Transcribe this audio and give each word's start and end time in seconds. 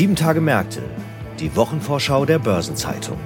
Sieben 0.00 0.16
Tage 0.16 0.40
Märkte, 0.40 0.80
die 1.40 1.54
Wochenvorschau 1.56 2.24
der 2.24 2.38
Börsenzeitung. 2.38 3.18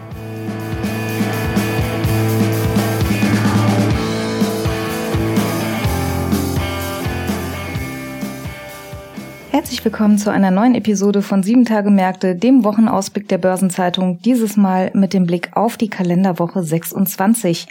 Herzlich 9.52 9.84
willkommen 9.84 10.18
zu 10.18 10.32
einer 10.32 10.50
neuen 10.50 10.74
Episode 10.74 11.22
von 11.22 11.44
Sieben 11.44 11.64
Tage 11.64 11.90
Märkte, 11.90 12.34
dem 12.34 12.64
Wochenausblick 12.64 13.28
der 13.28 13.38
Börsenzeitung, 13.38 14.18
dieses 14.24 14.56
Mal 14.56 14.90
mit 14.94 15.14
dem 15.14 15.26
Blick 15.26 15.56
auf 15.56 15.76
die 15.76 15.88
Kalenderwoche 15.88 16.64
26. 16.64 17.68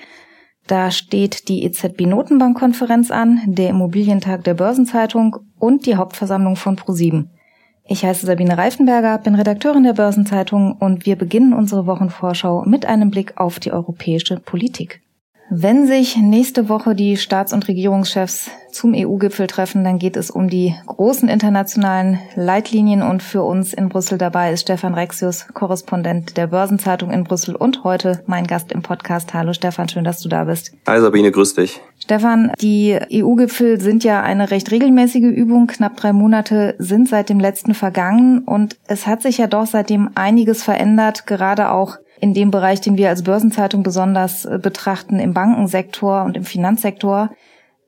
Da 0.66 0.92
steht 0.92 1.50
die 1.50 1.66
EZB-Notenbankkonferenz 1.66 3.12
an, 3.12 3.42
der 3.48 3.72
Immobilientag 3.72 4.46
der 4.46 4.54
Börsenzeitung 4.54 5.40
und 5.60 5.88
die 5.88 5.98
Hauptversammlung 5.98 6.56
von 6.56 6.78
ProSieben. 6.78 7.33
Ich 7.86 8.06
heiße 8.06 8.26
Sabine 8.26 8.58
Reifenberger, 8.58 9.18
bin 9.18 9.36
Redakteurin 9.36 9.84
der 9.84 9.94
Börsenzeitung 9.94 10.78
und 10.80 11.06
wir 11.06 11.18
beginnen 11.18 11.54
unsere 11.54 11.86
Wochenvorschau 11.86 12.64
mit 12.66 12.86
einem 12.86 13.12
Blick 13.12 13.38
auf 13.38 13.60
die 13.60 13.74
europäische 13.74 14.40
Politik. 14.40 15.02
Wenn 15.50 15.86
sich 15.86 16.16
nächste 16.16 16.70
Woche 16.70 16.96
die 16.96 17.18
Staats- 17.18 17.52
und 17.52 17.68
Regierungschefs 17.68 18.50
zum 18.74 18.94
EU-Gipfel 18.96 19.48
treffen, 19.48 19.84
dann 19.84 20.00
geht 20.00 20.18
es 20.18 20.30
um 20.30 20.50
die 20.50 20.76
großen 20.86 21.30
internationalen 21.30 22.20
Leitlinien 22.36 23.02
und 23.02 23.24
für 23.24 23.44
uns 23.44 23.74
in 23.74 23.90
Brüssel 23.90 24.18
dabei 24.18 24.52
ist 24.52 24.62
Stefan 24.62 24.94
Rexius, 24.94 25.48
Korrespondent 25.54 26.36
der 26.38 26.48
Börsenzeitung 26.48 27.12
in 27.12 27.24
Brüssel 27.24 27.56
und 27.56 27.84
heute 27.84 28.24
mein 28.26 28.48
Gast 28.48 28.72
im 28.72 28.82
Podcast. 28.82 29.34
Hallo 29.34 29.54
Stefan, 29.54 29.90
schön, 29.90 30.04
dass 30.04 30.20
du 30.20 30.30
da 30.30 30.46
bist. 30.46 30.74
Hi 30.88 31.00
Sabine, 31.00 31.32
grüß 31.32 31.56
dich. 31.56 31.82
Stefan, 32.00 32.52
die 32.60 33.00
EU-Gipfel 33.12 33.80
sind 33.80 34.04
ja 34.04 34.22
eine 34.22 34.52
recht 34.52 34.72
regelmäßige 34.72 35.24
Übung. 35.24 35.68
Knapp 35.68 35.96
drei 35.96 36.12
Monate 36.12 36.76
sind 36.80 37.08
seit 37.08 37.30
dem 37.30 37.40
letzten 37.40 37.74
vergangen 37.74 38.40
und 38.40 38.78
es 38.88 39.08
hat 39.08 39.22
sich 39.22 39.38
ja 39.38 39.48
doch 39.48 39.68
seitdem 39.68 40.10
einiges 40.16 40.64
verändert, 40.64 41.28
gerade 41.28 41.70
auch 41.70 41.98
in 42.20 42.34
dem 42.34 42.52
Bereich, 42.52 42.80
den 42.80 42.96
wir 42.98 43.10
als 43.10 43.24
Börsenzeitung 43.24 43.84
besonders 43.84 44.46
äh, 44.46 44.58
betrachten, 44.58 45.20
im 45.20 45.34
Bankensektor 45.34 46.24
und 46.24 46.38
im 46.38 46.46
Finanzsektor. 46.46 47.30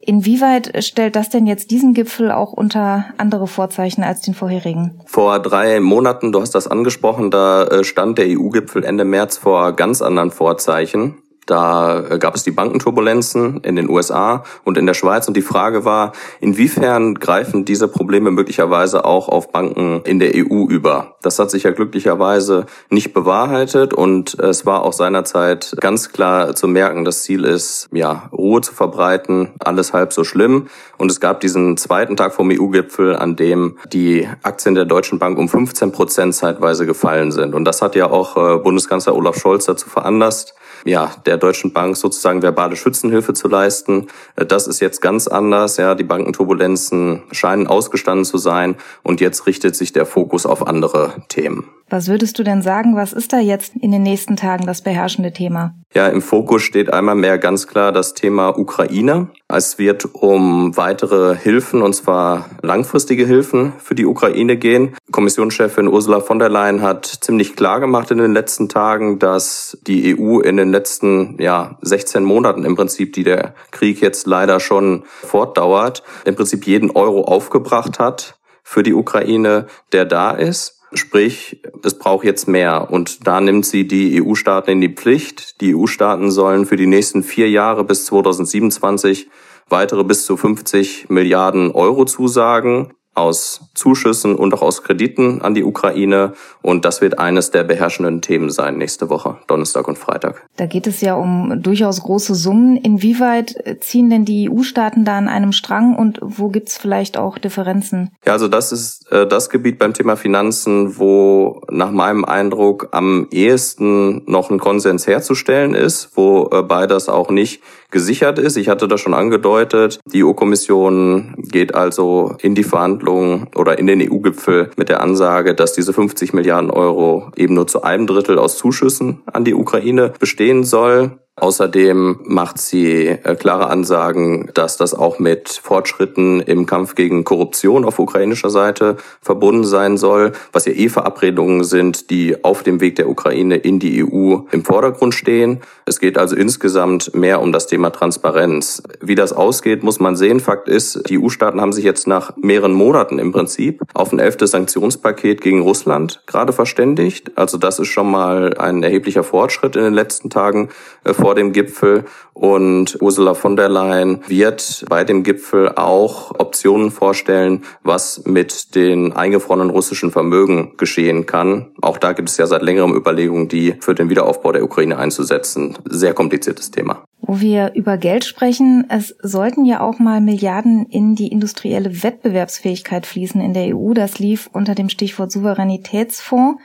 Inwieweit 0.06 0.84
stellt 0.84 1.16
das 1.16 1.30
denn 1.30 1.48
jetzt 1.48 1.72
diesen 1.72 1.95
Gipfel 1.95 2.31
auch 2.31 2.53
unter 2.53 3.06
andere 3.17 3.48
Vorzeichen 3.48 4.03
als 4.03 4.22
den 4.22 4.36
vorherigen? 4.36 5.02
Vor 5.08 5.39
drei 5.39 5.80
Monaten, 5.80 6.31
du 6.31 6.42
hast 6.42 6.53
das 6.53 6.67
angesprochen, 6.67 7.31
da 7.31 7.66
äh, 7.66 7.84
stand 7.84 8.20
der 8.20 8.28
EU-Gipfel 8.28 8.84
Ende 8.84 9.03
März 9.03 9.38
vor 9.38 9.73
ganz 9.73 10.03
anderen 10.03 10.30
Vorzeichen. 10.30 11.16
Da 11.45 12.17
gab 12.19 12.35
es 12.35 12.43
die 12.43 12.51
Bankenturbulenzen 12.51 13.61
in 13.61 13.75
den 13.75 13.89
USA 13.89 14.43
und 14.63 14.77
in 14.77 14.85
der 14.85 14.93
Schweiz 14.93 15.27
und 15.27 15.38
die 15.38 15.41
Frage 15.41 15.85
war, 15.85 16.13
inwiefern 16.39 17.15
greifen 17.15 17.65
diese 17.65 17.88
Probleme 17.88 18.31
möglicherweise 18.31 19.05
auch 19.05 19.29
auf 19.29 19.51
Banken 19.51 20.01
in 20.05 20.19
der 20.19 20.31
EU 20.35 20.67
über? 20.67 21.16
Das 21.21 21.38
hat 21.39 21.51
sich 21.51 21.63
ja 21.63 21.71
glücklicherweise 21.71 22.66
nicht 22.89 23.13
bewahrheitet 23.13 23.93
und 23.93 24.39
es 24.39 24.66
war 24.66 24.83
auch 24.83 24.93
seinerzeit 24.93 25.75
ganz 25.79 26.11
klar 26.11 26.55
zu 26.55 26.67
merken, 26.67 27.05
das 27.05 27.23
Ziel 27.23 27.43
ist, 27.43 27.88
ja, 27.91 28.29
Ruhe 28.31 28.61
zu 28.61 28.73
verbreiten, 28.73 29.53
alles 29.59 29.93
halb 29.93 30.13
so 30.13 30.23
schlimm. 30.23 30.67
Und 30.97 31.11
es 31.11 31.19
gab 31.19 31.41
diesen 31.41 31.77
zweiten 31.77 32.16
Tag 32.16 32.33
vom 32.33 32.49
EU-Gipfel, 32.51 33.16
an 33.16 33.35
dem 33.35 33.77
die 33.91 34.27
Aktien 34.43 34.75
der 34.75 34.85
Deutschen 34.85 35.19
Bank 35.19 35.38
um 35.38 35.49
15 35.49 35.91
Prozent 35.91 36.35
zeitweise 36.35 36.85
gefallen 36.85 37.31
sind. 37.31 37.53
Und 37.53 37.66
das 37.66 37.81
hat 37.81 37.95
ja 37.95 38.09
auch 38.09 38.38
äh, 38.38 38.57
Bundeskanzler 38.57 39.16
Olaf 39.16 39.38
Scholz 39.38 39.66
dazu 39.66 39.89
veranlasst, 39.89 40.55
ja, 40.86 41.11
der 41.25 41.38
Deutschen 41.38 41.73
Bank 41.73 41.97
sozusagen 41.97 42.41
verbale 42.41 42.75
Schützenhilfe 42.75 43.33
zu 43.33 43.47
leisten. 43.47 44.08
Äh, 44.36 44.45
das 44.45 44.67
ist 44.67 44.80
jetzt 44.80 45.02
ganz 45.02 45.28
anders. 45.28 45.78
Ja, 45.78 45.95
die 45.95 46.03
Bankenturbulenzen 46.03 47.23
scheinen 47.31 47.67
ausgestanden 47.67 48.23
zu 48.23 48.38
sein 48.38 48.75
und 49.03 49.19
jetzt 49.19 49.47
richtet 49.47 49.75
sich 49.75 49.91
der 49.91 50.06
Fokus 50.06 50.45
auf 50.45 50.66
andere 50.66 51.23
Themen. 51.28 51.68
Was 51.90 52.07
würdest 52.07 52.40
du 52.40 52.44
denn 52.44 52.62
sagen, 52.62 52.96
was 52.96 53.13
ist 53.13 53.31
da 53.31 53.40
jetzt 53.40 53.75
in 53.75 53.91
den 53.91 54.01
nächsten 54.01 54.35
Tagen 54.38 54.66
das 54.66 54.81
beherrschende 54.81 55.34
Thema? 55.34 55.75
Ja, 55.94 56.07
im 56.07 56.22
Fokus 56.22 56.63
steht 56.63 56.91
einmal 56.91 57.16
mehr 57.16 57.38
ganz 57.38 57.67
klar 57.67 57.91
das 57.91 58.13
Thema 58.16 58.57
Ukraine. 58.57 59.29
Es 59.47 59.78
wird 59.78 60.16
um 60.16 60.75
weitere 60.75 61.35
Hilfen, 61.35 61.83
und 61.83 61.94
zwar 61.94 62.50
langfristige 62.63 63.28
Hilfen 63.28 63.73
für 63.78 63.94
die 63.94 64.07
Ukraine 64.07 64.57
gehen. 64.57 64.95
Kommissionschefin 65.11 65.88
Ursula 65.88 66.19
von 66.19 66.39
der 66.39 66.50
Leyen 66.50 66.81
hat 66.81 67.06
ziemlich 67.06 67.55
klar 67.55 67.79
gemacht 67.79 68.09
in 68.09 68.17
den 68.17 68.34
letzten 68.34 68.69
Tagen, 68.69 69.19
dass 69.19 69.78
die 69.85 70.17
EU 70.17 70.39
in 70.39 70.57
den 70.57 70.72
letzten 70.72 71.39
ja, 71.39 71.78
16 71.81 72.23
Monaten 72.23 72.66
im 72.66 72.75
Prinzip, 72.75 73.13
die 73.13 73.23
der 73.23 73.53
Krieg 73.69 74.01
jetzt 74.01 74.25
leider 74.25 74.59
schon 74.59 75.03
fortdauert, 75.05 76.01
im 76.25 76.35
Prinzip 76.35 76.66
jeden 76.66 76.89
Euro 76.89 77.22
aufgebracht 77.25 78.00
hat 78.00 78.39
für 78.63 78.81
die 78.81 78.95
Ukraine, 78.95 79.67
der 79.91 80.05
da 80.05 80.31
ist. 80.31 80.75
Sprich, 80.95 81.61
es 81.83 81.97
braucht 81.97 82.25
jetzt 82.25 82.47
mehr. 82.47 82.89
Und 82.89 83.28
da 83.28 83.41
nimmt 83.41 83.66
sie 83.66 83.88
die 83.88 84.22
EU-Staaten 84.22 84.72
in 84.72 84.81
die 84.81 84.94
Pflicht. 84.94 85.61
Die 85.61 85.75
EU-Staaten 85.75 86.31
sollen 86.31 86.66
für 86.66 86.78
die 86.78 86.88
nächsten 86.88 87.23
vier 87.23 87.50
Jahre 87.50 87.83
bis 87.83 88.06
2027 88.06 89.28
weitere 89.69 90.03
bis 90.03 90.25
zu 90.25 90.38
50 90.38 91.09
Milliarden 91.09 91.72
Euro 91.72 92.05
zusagen 92.05 92.94
aus 93.16 93.62
Zuschüssen 93.74 94.36
und 94.36 94.53
auch 94.53 94.62
aus 94.62 94.84
Krediten 94.84 95.42
an 95.42 95.56
die 95.56 95.64
Ukraine. 95.64 96.34
Und 96.62 96.86
das 96.86 97.02
wird 97.02 97.18
eines 97.18 97.50
der 97.50 97.64
beherrschenden 97.64 98.22
Themen 98.22 98.50
sein 98.50 98.78
nächste 98.78 99.09
Woche, 99.09 99.38
Donnerstag 99.48 99.88
und 99.88 99.98
Freitag. 99.98 100.46
Da 100.58 100.66
geht 100.66 100.86
es 100.86 101.02
ja 101.02 101.16
um 101.16 101.62
durchaus 101.62 102.02
große 102.02 102.36
Summen. 102.36 102.76
Inwieweit 102.76 103.78
ziehen 103.80 104.09
denn 104.09 104.26
die 104.26 104.50
EU-Staaten 104.50 105.06
da 105.06 105.18
an 105.18 105.30
einem 105.30 105.53
Strang 105.53 105.96
und 105.96 106.20
wo 106.22 106.50
gibt's 106.50 106.78
vielleicht 106.78 107.18
auch 107.18 107.38
Differenzen? 107.38 108.12
Ja, 108.26 108.34
also 108.34 108.50
das 108.50 108.72
ist 108.74 109.09
äh, 109.12 109.26
das 109.26 109.50
Gebiet 109.50 109.80
beim 109.80 109.94
Thema 109.94 110.18
Finanzen, 110.18 110.97
wo 110.97 111.62
nach 111.70 111.92
meinem 111.92 112.26
Eindruck 112.26 112.90
am 112.92 113.28
ehesten 113.32 114.24
noch 114.26 114.50
ein 114.50 114.59
Konsens 114.59 115.08
herzustellen 115.08 115.74
ist, 115.74 116.09
wobei 116.16 116.86
das 116.86 117.08
auch 117.08 117.30
nicht 117.30 117.62
gesichert 117.92 118.40
ist. 118.40 118.58
Ich 118.58 118.68
hatte 118.68 118.90
das 118.90 119.00
schon 119.00 119.14
angedeutet. 119.14 120.00
Die 120.12 120.24
EU-Kommission 120.24 121.36
geht 121.38 121.74
also 121.76 122.36
in 122.42 122.56
die 122.56 122.64
Verhandlungen 122.64 123.04
oder 123.07 123.79
in 123.79 123.88
den 123.88 124.01
EU-Gipfel 124.01 124.71
mit 124.77 124.89
der 124.89 125.01
Ansage, 125.01 125.55
dass 125.55 125.73
diese 125.73 125.93
50 125.93 126.33
Milliarden 126.33 126.69
Euro 126.69 127.31
eben 127.35 127.53
nur 127.53 127.67
zu 127.67 127.83
einem 127.83 128.07
Drittel 128.07 128.38
aus 128.38 128.57
Zuschüssen 128.57 129.21
an 129.25 129.45
die 129.45 129.53
Ukraine 129.53 130.13
bestehen 130.19 130.63
soll. 130.63 131.19
Außerdem 131.38 132.22
macht 132.23 132.59
sie 132.59 133.07
äh, 133.07 133.35
klare 133.35 133.68
Ansagen, 133.68 134.50
dass 134.53 134.78
das 134.78 134.94
auch 134.94 135.19
mit 135.19 135.50
Fortschritten 135.50 136.40
im 136.40 136.66
Kampf 136.66 136.96
gegen 136.96 137.25
Korruption 137.25 137.84
auf 137.84 138.00
ukrainischer 138.00 138.50
Seite 138.50 138.96
verbunden 139.22 139.66
sein 139.66 139.97
soll, 139.97 140.31
was 140.53 140.66
ja 140.66 140.72
eh 140.72 140.88
Verabredungen 140.88 141.66
sind, 141.66 142.09
die 142.09 142.41
auf 142.46 142.63
dem 142.63 142.79
Weg 142.79 142.96
der 142.96 143.09
Ukraine 143.09 143.57
in 143.57 143.79
die 143.79 144.01
EU 144.01 144.38
im 144.51 144.63
Vordergrund 144.63 145.13
stehen. 145.13 145.59
Es 145.85 146.00
geht 146.00 146.18
also 146.18 146.38
insgesamt 146.38 147.13
mehr 147.13 147.41
um 147.41 147.52
das 147.52 147.67
Thema 147.67 147.90
Transparenz. 147.90 148.81
Wie 149.02 149.16
das 149.16 149.34
ausgeht, 149.34 149.84
muss 149.84 150.00
man 150.00 150.16
sehen. 150.16 150.40
Fakt 150.40 150.69
ist, 150.69 151.09
die 151.09 151.22
EU-Staaten 151.22 151.59
haben 151.59 151.73
sich 151.73 151.84
jetzt 151.84 152.07
nach 152.07 152.38
mehreren 152.38 152.73
Monaten 152.73 153.19
im 153.19 153.34
Prinzip 153.34 153.81
auf 153.94 154.13
ein 154.13 154.19
elftes 154.19 154.52
Sanktionspaket 154.52 155.41
gegen 155.41 155.62
Russland 155.62 156.23
gerade 156.28 156.53
verständigt. 156.53 157.34
Also 157.35 157.57
das 157.57 157.78
ist 157.78 157.90
schon 157.90 158.09
mal 158.09 158.57
ein 158.57 158.84
erheblicher 158.84 159.23
Fortschritt 159.23 159.75
in 159.75 159.84
den 159.84 159.94
letzten 159.94 160.29
Tagen 160.29 160.69
äh, 161.03 161.13
vor 161.25 161.34
dem 161.34 161.53
Gipfel 161.53 162.03
und 162.34 163.02
Ursula 163.02 163.34
von 163.34 163.56
der 163.56 163.68
Leyen 163.68 164.19
wird 164.28 164.86
bei 164.90 165.03
dem 165.03 165.24
Gipfel 165.24 165.69
auch 165.69 166.40
Optionen 166.40 166.91
vorstellen, 166.91 167.63
was 167.81 168.22
mit 168.28 168.75
den 168.75 169.12
eingefrorenen 169.12 169.72
russischen 169.72 170.12
Vermögen 170.12 170.78
geschehen 170.78 171.25
kann. 171.25 171.72
Auch 171.81 171.97
da 171.97 172.14
gibt 172.14 172.30
es 172.30 172.38
ja 172.38 172.46
seit 172.46 172.62
längerem 172.62 172.94
Überlegungen, 172.94 173.47
die 173.47 173.74
für 173.80 173.96
den 173.96 174.12
Wiederaufbau 174.12 174.52
der 174.52 174.64
Ukraine 174.64 175.00
einzusetzen. 175.00 175.75
Sehr 175.85 176.14
kompliziertes 176.14 176.69
Thema. 176.69 177.03
Wo 177.22 177.40
wir 177.40 177.72
über 177.74 177.97
Geld 177.97 178.24
sprechen, 178.24 178.85
es 178.90 179.16
sollten 179.23 179.66
ja 179.66 179.79
auch 179.79 179.97
mal 179.97 180.22
Milliarden 180.22 180.85
in 180.85 181.16
die 181.16 181.29
industrielle 181.29 182.03
Wettbewerbsfähigkeit 182.03 183.08
fließen 183.08 183.41
in 183.41 183.55
der 183.55 183.76
EU. 183.76 183.96
Das 183.96 184.20
lief 184.20 184.47
unter 184.53 184.76
dem 184.76 184.90
Stichwort 184.90 185.32
Souveränitätsfonds 185.32 186.61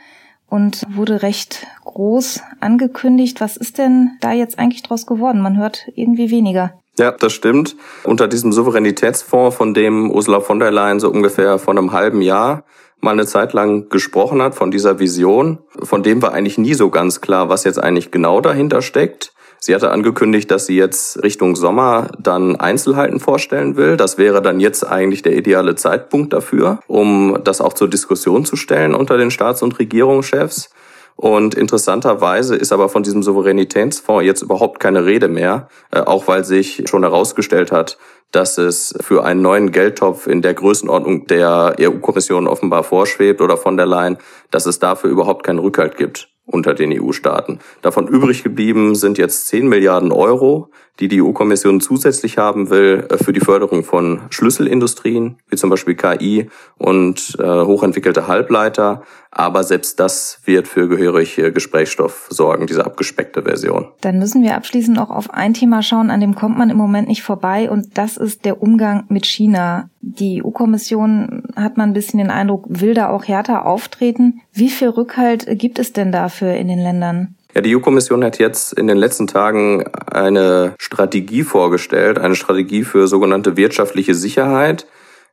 und 0.51 0.85
wurde 0.93 1.21
recht 1.23 1.65
groß 1.85 2.41
angekündigt. 2.59 3.39
Was 3.39 3.55
ist 3.55 3.77
denn 3.77 4.17
da 4.19 4.33
jetzt 4.33 4.59
eigentlich 4.59 4.83
draus 4.83 5.07
geworden? 5.07 5.41
Man 5.41 5.57
hört 5.57 5.87
irgendwie 5.95 6.29
weniger. 6.29 6.73
Ja, 6.99 7.11
das 7.11 7.31
stimmt. 7.31 7.77
Unter 8.03 8.27
diesem 8.27 8.51
Souveränitätsfonds, 8.51 9.55
von 9.55 9.73
dem 9.73 10.11
Ursula 10.11 10.41
von 10.41 10.59
der 10.59 10.71
Leyen 10.71 10.99
so 10.99 11.09
ungefähr 11.09 11.57
vor 11.57 11.73
einem 11.73 11.93
halben 11.93 12.21
Jahr 12.21 12.65
mal 12.99 13.11
eine 13.11 13.25
Zeit 13.25 13.53
lang 13.53 13.87
gesprochen 13.87 14.41
hat, 14.41 14.53
von 14.53 14.71
dieser 14.71 14.99
Vision, 14.99 15.59
von 15.81 16.03
dem 16.03 16.21
war 16.21 16.33
eigentlich 16.33 16.57
nie 16.57 16.73
so 16.73 16.89
ganz 16.89 17.21
klar, 17.21 17.47
was 17.47 17.63
jetzt 17.63 17.81
eigentlich 17.81 18.11
genau 18.11 18.41
dahinter 18.41 18.81
steckt. 18.81 19.33
Sie 19.63 19.75
hatte 19.75 19.91
angekündigt, 19.91 20.49
dass 20.49 20.65
sie 20.65 20.75
jetzt 20.75 21.21
Richtung 21.21 21.55
Sommer 21.55 22.07
dann 22.17 22.55
Einzelheiten 22.55 23.19
vorstellen 23.19 23.77
will. 23.77 23.95
Das 23.95 24.17
wäre 24.17 24.41
dann 24.41 24.59
jetzt 24.59 24.83
eigentlich 24.83 25.21
der 25.21 25.37
ideale 25.37 25.75
Zeitpunkt 25.75 26.33
dafür, 26.33 26.79
um 26.87 27.37
das 27.43 27.61
auch 27.61 27.73
zur 27.73 27.87
Diskussion 27.87 28.43
zu 28.43 28.55
stellen 28.55 28.95
unter 28.95 29.17
den 29.17 29.29
Staats- 29.29 29.61
und 29.61 29.77
Regierungschefs. 29.77 30.71
Und 31.15 31.53
interessanterweise 31.53 32.55
ist 32.55 32.73
aber 32.73 32.89
von 32.89 33.03
diesem 33.03 33.21
Souveränitätsfonds 33.21 34.25
jetzt 34.25 34.41
überhaupt 34.41 34.79
keine 34.79 35.05
Rede 35.05 35.27
mehr, 35.27 35.67
äh, 35.91 35.99
auch 35.99 36.27
weil 36.27 36.43
sich 36.43 36.85
schon 36.89 37.03
herausgestellt 37.03 37.71
hat, 37.71 37.99
dass 38.31 38.57
es 38.57 38.95
für 39.01 39.23
einen 39.23 39.43
neuen 39.43 39.71
Geldtopf 39.71 40.25
in 40.25 40.41
der 40.41 40.55
Größenordnung 40.55 41.27
der 41.27 41.75
EU-Kommission 41.79 42.47
offenbar 42.47 42.83
vorschwebt 42.83 43.41
oder 43.41 43.57
von 43.57 43.77
der 43.77 43.85
Leyen, 43.85 44.17
dass 44.49 44.65
es 44.65 44.79
dafür 44.79 45.11
überhaupt 45.11 45.45
keinen 45.45 45.59
Rückhalt 45.59 45.97
gibt 45.97 46.30
unter 46.45 46.73
den 46.73 46.91
EU-Staaten. 46.91 47.59
Davon 47.81 48.07
übrig 48.07 48.43
geblieben 48.43 48.95
sind 48.95 49.17
jetzt 49.17 49.47
10 49.47 49.67
Milliarden 49.67 50.11
Euro, 50.11 50.71
die 51.01 51.07
die 51.07 51.21
EU-Kommission 51.21 51.81
zusätzlich 51.81 52.37
haben 52.37 52.69
will 52.69 53.07
äh, 53.09 53.17
für 53.17 53.33
die 53.33 53.39
Förderung 53.39 53.83
von 53.83 54.21
Schlüsselindustrien, 54.29 55.37
wie 55.49 55.55
zum 55.55 55.69
Beispiel 55.69 55.95
KI 55.95 56.49
und 56.77 57.35
äh, 57.39 57.43
hochentwickelte 57.43 58.27
Halbleiter. 58.27 59.01
Aber 59.31 59.63
selbst 59.63 59.99
das 59.99 60.41
wird 60.43 60.67
für 60.67 60.89
gehörig 60.89 61.41
Gesprächsstoff 61.53 62.27
sorgen, 62.29 62.67
diese 62.67 62.85
abgespeckte 62.85 63.43
Version. 63.43 63.87
Dann 64.01 64.19
müssen 64.19 64.43
wir 64.43 64.55
abschließend 64.55 64.99
auch 64.99 65.09
auf 65.09 65.33
ein 65.33 65.53
Thema 65.53 65.81
schauen, 65.81 66.09
an 66.09 66.19
dem 66.19 66.35
kommt 66.35 66.57
man 66.57 66.69
im 66.69 66.75
Moment 66.75 67.07
nicht 67.07 67.23
vorbei. 67.23 67.69
Und 67.69 67.97
das 67.97 68.17
ist 68.17 68.43
der 68.43 68.61
Umgang 68.61 69.05
mit 69.07 69.25
China. 69.25 69.89
Die 70.01 70.43
EU-Kommission, 70.43 71.43
hat 71.55 71.77
man 71.77 71.91
ein 71.91 71.93
bisschen 71.93 72.17
den 72.17 72.29
Eindruck, 72.29 72.65
will 72.67 72.93
da 72.93 73.09
auch 73.09 73.23
härter 73.23 73.65
auftreten. 73.65 74.41
Wie 74.51 74.69
viel 74.69 74.89
Rückhalt 74.89 75.47
gibt 75.57 75.79
es 75.79 75.93
denn 75.93 76.11
dafür 76.11 76.55
in 76.55 76.67
den 76.67 76.79
Ländern? 76.79 77.35
Ja, 77.53 77.59
die 77.59 77.75
EU-Kommission 77.75 78.23
hat 78.23 78.39
jetzt 78.39 78.71
in 78.73 78.87
den 78.87 78.97
letzten 78.97 79.27
Tagen 79.27 79.83
eine 80.09 80.73
Strategie 80.79 81.43
vorgestellt, 81.43 82.17
eine 82.17 82.35
Strategie 82.35 82.83
für 82.83 83.07
sogenannte 83.07 83.57
wirtschaftliche 83.57 84.15
Sicherheit. 84.15 84.87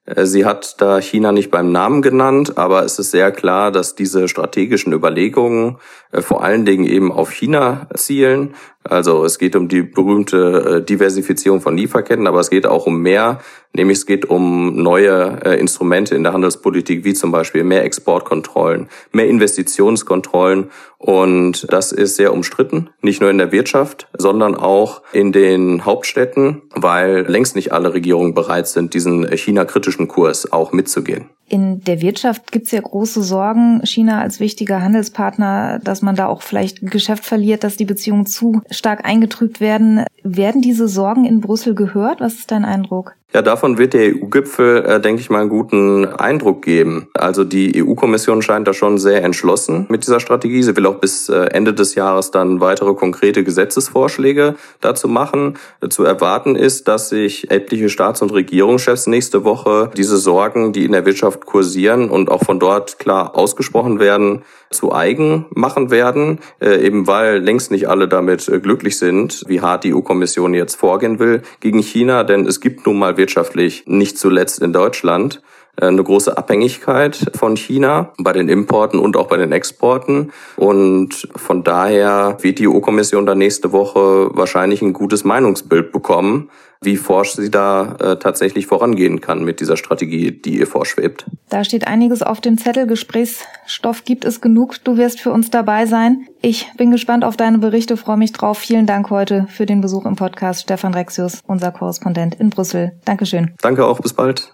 Äh, 0.05 0.27
sie 0.27 0.45
hat 0.45 0.81
da 0.81 1.01
China 1.01 1.31
nicht 1.31 1.53
beim 1.53 1.71
Namen 1.71 2.03
genannt, 2.03 2.59
aber 2.59 2.85
es 2.85 2.99
ist 2.99 3.13
sehr 3.13 3.31
klar, 3.31 3.71
dass 3.71 3.95
diese 3.95 4.27
strategischen 4.27 4.93
Überlegungen 4.93 5.79
äh, 6.11 6.21
vor 6.21 6.43
allen 6.43 6.65
Dingen 6.65 6.85
eben 6.85 7.13
auf 7.13 7.31
China 7.31 7.87
zielen. 7.95 8.55
Also 8.89 9.25
es 9.25 9.39
geht 9.39 9.57
um 9.57 9.69
die 9.69 9.83
berühmte 9.83 10.79
äh, 10.79 10.85
Diversifizierung 10.85 11.61
von 11.61 11.77
Lieferketten, 11.77 12.27
aber 12.27 12.41
es 12.41 12.51
geht 12.51 12.67
auch 12.67 12.87
um 12.87 13.01
mehr, 13.01 13.41
nämlich 13.75 13.99
es 13.99 14.07
geht 14.07 14.25
um 14.27 14.83
neue 14.83 15.39
äh, 15.45 15.61
Instrumente 15.61 16.15
in 16.15 16.23
der 16.23 16.33
Handelspolitik, 16.33 17.05
wie 17.05 17.15
zum 17.15 17.31
Beispiel 17.31 17.65
mehr 17.65 17.85
Exportkontrollen, 17.85 18.89
mehr 19.13 19.29
Investitionskontrollen. 19.29 20.71
Und 20.99 21.73
das 21.73 21.93
ist 21.93 22.17
sehr 22.17 22.33
umstritten, 22.33 22.91
nicht 23.03 23.21
nur 23.21 23.31
in 23.31 23.39
der 23.39 23.53
Wirtschaft, 23.53 24.09
sondern 24.17 24.57
auch 24.57 25.03
in 25.13 25.31
den 25.31 25.85
Hauptstädten, 25.85 26.63
weil 26.75 27.21
längst 27.29 27.55
nicht 27.55 27.73
alle 27.73 27.95
Regierungen 27.95 28.35
bereit 28.35 28.67
sind, 28.67 28.95
diesen 28.95 29.29
China-kritischen 29.37 30.09
Kurs 30.09 30.51
auch 30.53 30.73
mitzugehen. 30.73 31.31
In 31.51 31.83
der 31.83 32.03
Wirtschaft 32.03 32.53
gibt 32.53 32.67
es 32.67 32.73
ja 32.73 32.81
große 32.81 33.23
Sorgen, 33.23 33.81
China 33.85 34.21
als 34.21 34.39
wichtiger 34.39 34.83
Handelspartner, 34.83 35.81
dass 35.83 36.03
man 36.03 36.15
da 36.15 36.27
auch 36.27 36.43
vielleicht 36.43 36.83
Geschäft 36.83 37.25
verliert, 37.25 37.65
dass 37.65 37.79
die 37.79 37.87
Beziehungen 37.87 38.27
zu 38.27 38.61
stark 38.79 39.05
eingetrübt 39.05 39.61
werden. 39.61 40.05
Werden 40.23 40.63
diese 40.63 40.89
Sorgen 40.89 41.25
in 41.25 41.41
Brüssel 41.41 41.75
gehört? 41.75 42.21
Was 42.21 42.35
ist 42.35 42.51
dein 42.51 42.65
Eindruck? 42.65 43.17
Ja, 43.35 43.43
davon 43.43 43.77
wird 43.77 43.93
der 43.93 44.15
EU-Gipfel, 44.15 44.87
äh, 44.87 45.01
denke 45.03 45.21
ich 45.21 45.29
mal, 45.29 45.41
einen 45.41 45.51
guten 45.51 46.07
Eindruck 46.07 46.63
geben. 46.63 47.09
Also 47.13 47.45
die 47.45 47.85
EU-Kommission 47.85 48.41
scheint 48.41 48.67
da 48.67 48.73
schon 48.73 48.97
sehr 48.97 49.23
entschlossen 49.23 49.85
mit 49.91 50.03
dieser 50.05 50.19
Strategie. 50.19 50.63
Sie 50.63 50.75
will 50.75 50.87
auch 50.87 50.95
bis 50.95 51.29
äh, 51.29 51.45
Ende 51.53 51.75
des 51.75 51.95
Jahres 51.95 52.31
dann 52.31 52.63
weitere 52.63 52.95
konkrete 52.95 53.45
Gesetzesvorschläge 53.45 54.55
dazu 54.81 55.09
machen. 55.09 55.59
Zu 55.91 56.05
erwarten 56.05 56.57
ist, 56.57 56.89
dass 56.89 57.11
sich 57.11 57.51
etliche 57.51 57.91
Staats- 57.91 58.23
und 58.23 58.33
Regierungschefs 58.33 59.07
nächste 59.07 59.45
Woche 59.45 59.91
diese 59.95 60.17
Sorgen, 60.17 60.73
die 60.73 60.87
in 60.87 60.93
der 60.93 61.05
Wirtschaft 61.05 61.45
kursieren 61.45 62.09
und 62.09 62.31
auch 62.31 62.45
von 62.45 62.59
dort 62.59 62.99
klar 62.99 63.37
ausgesprochen 63.37 64.01
werden, 64.01 64.43
zu 64.71 64.93
eigen 64.93 65.47
machen 65.51 65.91
werden, 65.91 66.41
äh, 66.61 66.85
eben 66.85 67.07
weil 67.07 67.39
längst 67.39 67.71
nicht 67.71 67.89
alle 67.89 68.09
damit 68.09 68.49
äh, 68.49 68.61
glücklich 68.61 68.99
sind, 68.99 69.43
wie 69.47 69.61
hart 69.61 69.85
die 69.85 69.95
EU-Kommission 69.95 70.55
jetzt 70.55 70.77
vorgehen 70.77 71.19
will 71.19 71.43
gegen 71.61 71.83
China, 71.83 72.25
denn 72.25 72.47
es 72.47 72.61
gibt 72.61 72.87
nun 72.87 72.99
mal 72.99 73.17
wirtschaftlich 73.19 73.85
nicht 73.87 74.17
zuletzt 74.17 74.61
in 74.61 74.73
Deutschland 74.73 75.43
eine 75.81 76.03
große 76.03 76.37
Abhängigkeit 76.37 77.31
von 77.35 77.57
China 77.57 78.13
bei 78.19 78.33
den 78.33 78.49
Importen 78.49 78.99
und 78.99 79.17
auch 79.17 79.29
bei 79.29 79.37
den 79.37 79.53
Exporten. 79.53 80.33
Und 80.57 81.29
von 81.37 81.65
daher 81.65 82.37
wird 82.41 82.59
die 82.59 82.69
EU-Kommission 82.69 83.27
dann 83.27 83.39
nächste 83.39 83.73
Woche 83.73 84.31
wahrscheinlich 84.33 84.83
ein 84.83 84.93
gutes 84.93 85.25
Meinungsbild 85.25 85.93
bekommen, 85.93 86.51
wie 86.81 86.97
forsch 86.97 87.33
sie 87.33 87.51
da 87.51 87.97
äh, 87.99 88.17
tatsächlich 88.17 88.67
vorangehen 88.67 89.21
kann 89.21 89.45
mit 89.45 89.61
dieser 89.61 89.77
Strategie, 89.77 90.31
die 90.31 90.59
ihr 90.59 90.67
vorschwebt. 90.67 91.27
Da 91.49 91.65
steht 91.65 91.87
einiges 91.87 92.23
auf 92.23 92.41
dem 92.41 92.57
Zettel. 92.57 92.87
Gesprächsstoff 92.87 94.05
gibt 94.05 94.25
es 94.25 94.41
genug. 94.41 94.77
Du 94.85 94.97
wirst 94.97 95.21
für 95.21 95.33
uns 95.33 95.51
dabei 95.51 95.87
sein. 95.87 96.27
Ich 96.41 96.71
bin 96.77 96.91
gespannt 96.91 97.25
auf 97.25 97.37
deine 97.37 97.59
Berichte, 97.59 97.97
freue 97.97 98.17
mich 98.17 98.33
drauf. 98.33 98.59
Vielen 98.59 98.87
Dank 98.87 99.11
heute 99.11 99.47
für 99.49 99.67
den 99.67 99.81
Besuch 99.81 100.07
im 100.07 100.15
Podcast. 100.15 100.63
Stefan 100.63 100.95
Rexius, 100.95 101.41
unser 101.47 101.73
Korrespondent 101.73 102.37
in 102.37 102.51
Brüssel. 102.51 102.93
Dankeschön. 103.05 103.55
Danke 103.61 103.85
auch, 103.85 104.01
bis 104.01 104.13
bald. 104.13 104.53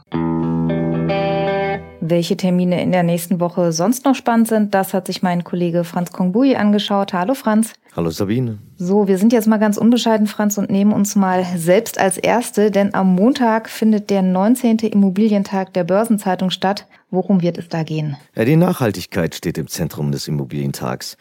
Welche 2.06 2.36
Termine 2.36 2.82
in 2.82 2.92
der 2.92 3.02
nächsten 3.02 3.40
Woche 3.40 3.72
sonst 3.72 4.04
noch 4.04 4.14
spannend 4.14 4.46
sind, 4.48 4.74
das 4.74 4.92
hat 4.92 5.06
sich 5.06 5.22
mein 5.22 5.42
Kollege 5.42 5.84
Franz 5.84 6.12
Kongbui 6.12 6.54
angeschaut. 6.54 7.14
Hallo 7.14 7.32
Franz. 7.32 7.72
Hallo 7.96 8.10
Sabine. 8.10 8.58
So, 8.76 9.08
wir 9.08 9.16
sind 9.16 9.32
jetzt 9.32 9.48
mal 9.48 9.56
ganz 9.56 9.78
unbescheiden, 9.78 10.26
Franz, 10.26 10.58
und 10.58 10.68
nehmen 10.68 10.92
uns 10.92 11.16
mal 11.16 11.46
selbst 11.56 11.98
als 11.98 12.18
Erste, 12.18 12.70
denn 12.70 12.92
am 12.92 13.14
Montag 13.14 13.70
findet 13.70 14.10
der 14.10 14.20
19. 14.20 14.80
Immobilientag 14.80 15.72
der 15.72 15.84
Börsenzeitung 15.84 16.50
statt. 16.50 16.86
Worum 17.10 17.40
wird 17.40 17.56
es 17.56 17.70
da 17.70 17.84
gehen? 17.84 18.18
Ja, 18.36 18.44
die 18.44 18.56
Nachhaltigkeit 18.56 19.34
steht 19.34 19.56
im 19.56 19.68
Zentrum 19.68 20.12
des 20.12 20.28
Immobilientags. 20.28 21.16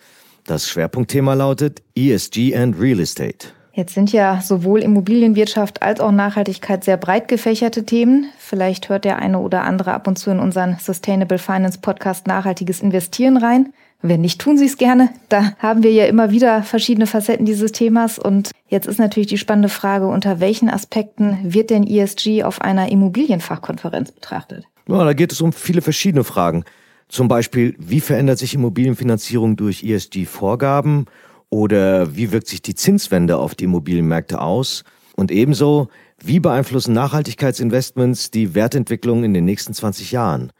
Das 0.45 0.67
Schwerpunktthema 0.67 1.33
lautet 1.33 1.81
ESG 1.95 2.57
and 2.57 2.77
Real 2.77 2.99
Estate. 2.99 3.47
Jetzt 3.75 3.95
sind 3.95 4.13
ja 4.13 4.39
sowohl 4.39 4.83
Immobilienwirtschaft 4.83 5.81
als 5.81 5.99
auch 5.99 6.11
Nachhaltigkeit 6.11 6.83
sehr 6.83 6.95
breit 6.95 7.27
gefächerte 7.27 7.83
Themen. 7.83 8.27
Vielleicht 8.37 8.87
hört 8.87 9.03
der 9.03 9.17
eine 9.17 9.39
oder 9.39 9.63
andere 9.63 9.95
ab 9.95 10.07
und 10.07 10.19
zu 10.19 10.29
in 10.29 10.37
unseren 10.37 10.77
Sustainable 10.79 11.39
Finance 11.39 11.79
Podcast 11.81 12.27
Nachhaltiges 12.27 12.81
Investieren 12.81 13.35
rein. 13.35 13.73
Wenn 14.03 14.21
nicht, 14.21 14.39
tun 14.39 14.59
Sie 14.59 14.65
es 14.65 14.77
gerne. 14.77 15.09
Da 15.27 15.53
haben 15.57 15.81
wir 15.81 15.91
ja 15.91 16.05
immer 16.05 16.29
wieder 16.29 16.61
verschiedene 16.61 17.07
Facetten 17.07 17.47
dieses 17.47 17.71
Themas. 17.71 18.19
Und 18.19 18.51
jetzt 18.67 18.85
ist 18.85 18.99
natürlich 18.99 19.29
die 19.29 19.39
spannende 19.39 19.69
Frage, 19.69 20.05
unter 20.05 20.39
welchen 20.39 20.69
Aspekten 20.69 21.39
wird 21.41 21.71
denn 21.71 21.87
ESG 21.87 22.43
auf 22.43 22.61
einer 22.61 22.91
Immobilienfachkonferenz 22.91 24.11
betrachtet? 24.11 24.65
Ja, 24.87 25.03
da 25.03 25.13
geht 25.13 25.31
es 25.31 25.41
um 25.41 25.51
viele 25.51 25.81
verschiedene 25.81 26.23
Fragen. 26.23 26.63
Zum 27.07 27.27
Beispiel, 27.27 27.75
wie 27.79 28.01
verändert 28.01 28.37
sich 28.37 28.53
Immobilienfinanzierung 28.53 29.55
durch 29.55 29.83
ESG-Vorgaben? 29.83 31.05
Oder 31.53 32.15
wie 32.15 32.31
wirkt 32.31 32.47
sich 32.47 32.63
die 32.63 32.73
Zinswende 32.73 33.37
auf 33.37 33.53
die 33.53 33.65
Immobilienmärkte 33.65 34.41
aus? 34.41 34.83
Und 35.15 35.29
ebenso, 35.29 35.87
wie 36.17 36.39
beeinflussen 36.39 36.95
Nachhaltigkeitsinvestments 36.95 38.31
die 38.31 38.55
Wertentwicklung 38.55 39.23
in 39.23 39.35
den 39.35 39.45
nächsten 39.45 39.71
20 39.71 40.11
Jahren? 40.11 40.51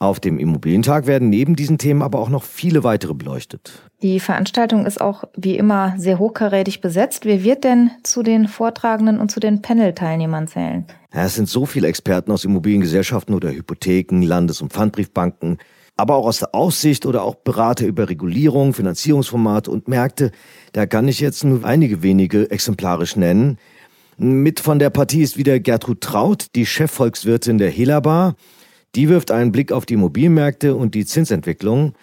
Auf 0.00 0.18
dem 0.18 0.40
Immobilientag 0.40 1.06
werden 1.06 1.30
neben 1.30 1.54
diesen 1.54 1.78
Themen 1.78 2.02
aber 2.02 2.18
auch 2.18 2.30
noch 2.30 2.42
viele 2.42 2.82
weitere 2.82 3.14
beleuchtet. 3.14 3.80
Die 4.02 4.18
Veranstaltung 4.18 4.86
ist 4.86 5.00
auch 5.00 5.22
wie 5.36 5.56
immer 5.56 5.94
sehr 5.98 6.18
hochkarätig 6.18 6.80
besetzt. 6.80 7.26
Wer 7.26 7.44
wird 7.44 7.62
denn 7.62 7.92
zu 8.02 8.24
den 8.24 8.48
Vortragenden 8.48 9.20
und 9.20 9.30
zu 9.30 9.38
den 9.38 9.62
Panel-Teilnehmern 9.62 10.48
zählen? 10.48 10.84
Ja, 11.14 11.26
es 11.26 11.36
sind 11.36 11.48
so 11.48 11.64
viele 11.64 11.86
Experten 11.86 12.32
aus 12.32 12.44
Immobiliengesellschaften 12.44 13.36
oder 13.36 13.50
Hypotheken, 13.50 14.20
Landes- 14.20 14.62
und 14.62 14.72
Pfandbriefbanken, 14.72 15.58
aber 15.96 16.16
auch 16.16 16.26
aus 16.26 16.38
der 16.40 16.54
Aussicht 16.54 17.06
oder 17.06 17.22
auch 17.22 17.36
Berater 17.36 17.86
über 17.86 18.08
Regulierung, 18.08 18.74
Finanzierungsformate 18.74 19.70
und 19.70 19.88
Märkte. 19.88 20.32
Da 20.72 20.86
kann 20.86 21.08
ich 21.08 21.20
jetzt 21.20 21.44
nur 21.44 21.64
einige 21.64 22.02
wenige 22.02 22.50
exemplarisch 22.50 23.16
nennen. 23.16 23.58
Mit 24.16 24.60
von 24.60 24.78
der 24.78 24.90
Partie 24.90 25.22
ist 25.22 25.36
wieder 25.36 25.58
Gertrud 25.60 26.00
Traut, 26.00 26.46
die 26.54 26.66
Chefvolkswirtin 26.66 27.58
der 27.58 27.70
Helabar. 27.70 28.36
Die 28.94 29.08
wirft 29.08 29.30
einen 29.30 29.52
Blick 29.52 29.72
auf 29.72 29.86
die 29.86 29.94
Immobilienmärkte 29.94 30.74
und 30.74 30.94
die 30.94 31.04
Zinsentwicklung. 31.04 31.94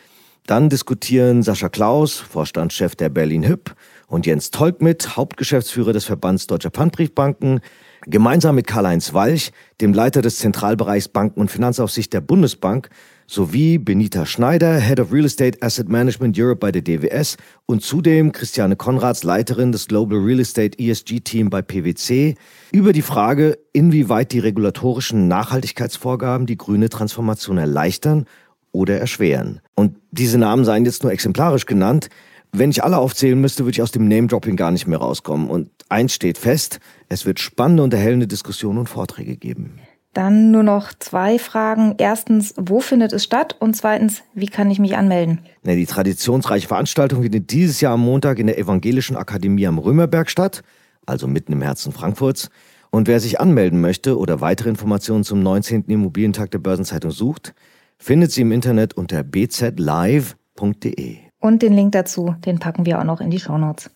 Dann 0.45 0.69
diskutieren 0.69 1.43
Sascha 1.43 1.69
Klaus, 1.69 2.17
Vorstandschef 2.17 2.95
der 2.95 3.09
Berlin 3.09 3.47
Hüb, 3.47 3.75
und 4.07 4.25
Jens 4.25 4.51
Tolkmit, 4.51 5.15
Hauptgeschäftsführer 5.15 5.93
des 5.93 6.03
Verbands 6.03 6.45
Deutscher 6.45 6.69
Pfandbriefbanken, 6.69 7.61
gemeinsam 8.07 8.55
mit 8.55 8.67
Karl-Heinz 8.67 9.13
Walch, 9.13 9.51
dem 9.79 9.93
Leiter 9.93 10.21
des 10.21 10.39
Zentralbereichs 10.39 11.07
Banken- 11.07 11.39
und 11.39 11.49
Finanzaufsicht 11.49 12.11
der 12.11 12.19
Bundesbank, 12.19 12.89
sowie 13.31 13.77
Benita 13.77 14.25
Schneider, 14.25 14.77
Head 14.77 14.99
of 14.99 15.13
Real 15.13 15.23
Estate 15.23 15.57
Asset 15.61 15.87
Management 15.87 16.37
Europe 16.37 16.59
bei 16.59 16.71
der 16.73 16.81
DWS 16.81 17.37
und 17.65 17.81
zudem 17.81 18.33
Christiane 18.33 18.75
Konrads, 18.75 19.23
Leiterin 19.23 19.71
des 19.71 19.87
Global 19.87 20.19
Real 20.19 20.41
Estate 20.41 20.77
ESG 20.77 21.21
Team 21.21 21.49
bei 21.49 21.61
PwC, 21.61 22.35
über 22.73 22.91
die 22.91 23.01
Frage, 23.01 23.57
inwieweit 23.71 24.33
die 24.33 24.39
regulatorischen 24.39 25.29
Nachhaltigkeitsvorgaben 25.29 26.45
die 26.45 26.57
grüne 26.57 26.89
Transformation 26.89 27.57
erleichtern 27.57 28.25
oder 28.73 28.99
erschweren. 28.99 29.61
Und 29.75 29.95
diese 30.11 30.37
Namen 30.37 30.65
seien 30.65 30.83
jetzt 30.83 31.03
nur 31.03 31.13
exemplarisch 31.13 31.65
genannt. 31.65 32.09
Wenn 32.51 32.69
ich 32.69 32.83
alle 32.83 32.97
aufzählen 32.97 33.39
müsste, 33.39 33.63
würde 33.63 33.75
ich 33.75 33.81
aus 33.81 33.91
dem 33.91 34.09
Name-Dropping 34.09 34.57
gar 34.57 34.71
nicht 34.71 34.87
mehr 34.87 34.99
rauskommen. 34.99 35.49
Und 35.49 35.69
eins 35.87 36.13
steht 36.13 36.37
fest, 36.37 36.79
es 37.07 37.25
wird 37.25 37.39
spannende 37.39 37.83
und 37.83 37.93
erhellende 37.93 38.27
Diskussionen 38.27 38.79
und 38.79 38.89
Vorträge 38.89 39.37
geben. 39.37 39.79
Dann 40.13 40.51
nur 40.51 40.63
noch 40.63 40.91
zwei 40.99 41.39
Fragen. 41.39 41.95
Erstens, 41.97 42.53
wo 42.57 42.81
findet 42.81 43.13
es 43.13 43.23
statt? 43.23 43.55
Und 43.59 43.75
zweitens, 43.75 44.23
wie 44.33 44.47
kann 44.47 44.69
ich 44.69 44.77
mich 44.77 44.97
anmelden? 44.97 45.39
Die 45.63 45.85
traditionsreiche 45.85 46.67
Veranstaltung 46.67 47.21
findet 47.23 47.51
dieses 47.51 47.79
Jahr 47.79 47.93
am 47.93 48.01
Montag 48.01 48.37
in 48.37 48.47
der 48.47 48.57
Evangelischen 48.57 49.15
Akademie 49.15 49.67
am 49.67 49.77
Römerberg 49.77 50.29
statt, 50.29 50.63
also 51.05 51.27
mitten 51.27 51.53
im 51.53 51.61
Herzen 51.61 51.93
Frankfurts. 51.93 52.49
Und 52.89 53.07
wer 53.07 53.21
sich 53.21 53.39
anmelden 53.39 53.79
möchte 53.79 54.17
oder 54.17 54.41
weitere 54.41 54.67
Informationen 54.67 55.23
zum 55.23 55.41
19. 55.41 55.85
Immobilientag 55.85 56.51
der 56.51 56.59
Börsenzeitung 56.59 57.11
sucht, 57.11 57.53
findet 57.97 58.33
sie 58.33 58.41
im 58.41 58.51
Internet 58.51 58.95
unter 58.95 59.23
bzlive.de. 59.23 61.17
Und 61.39 61.61
den 61.61 61.73
Link 61.73 61.93
dazu, 61.93 62.35
den 62.45 62.59
packen 62.59 62.85
wir 62.85 62.99
auch 62.99 63.05
noch 63.05 63.21
in 63.21 63.29
die 63.29 63.39
Shownotes. 63.39 63.89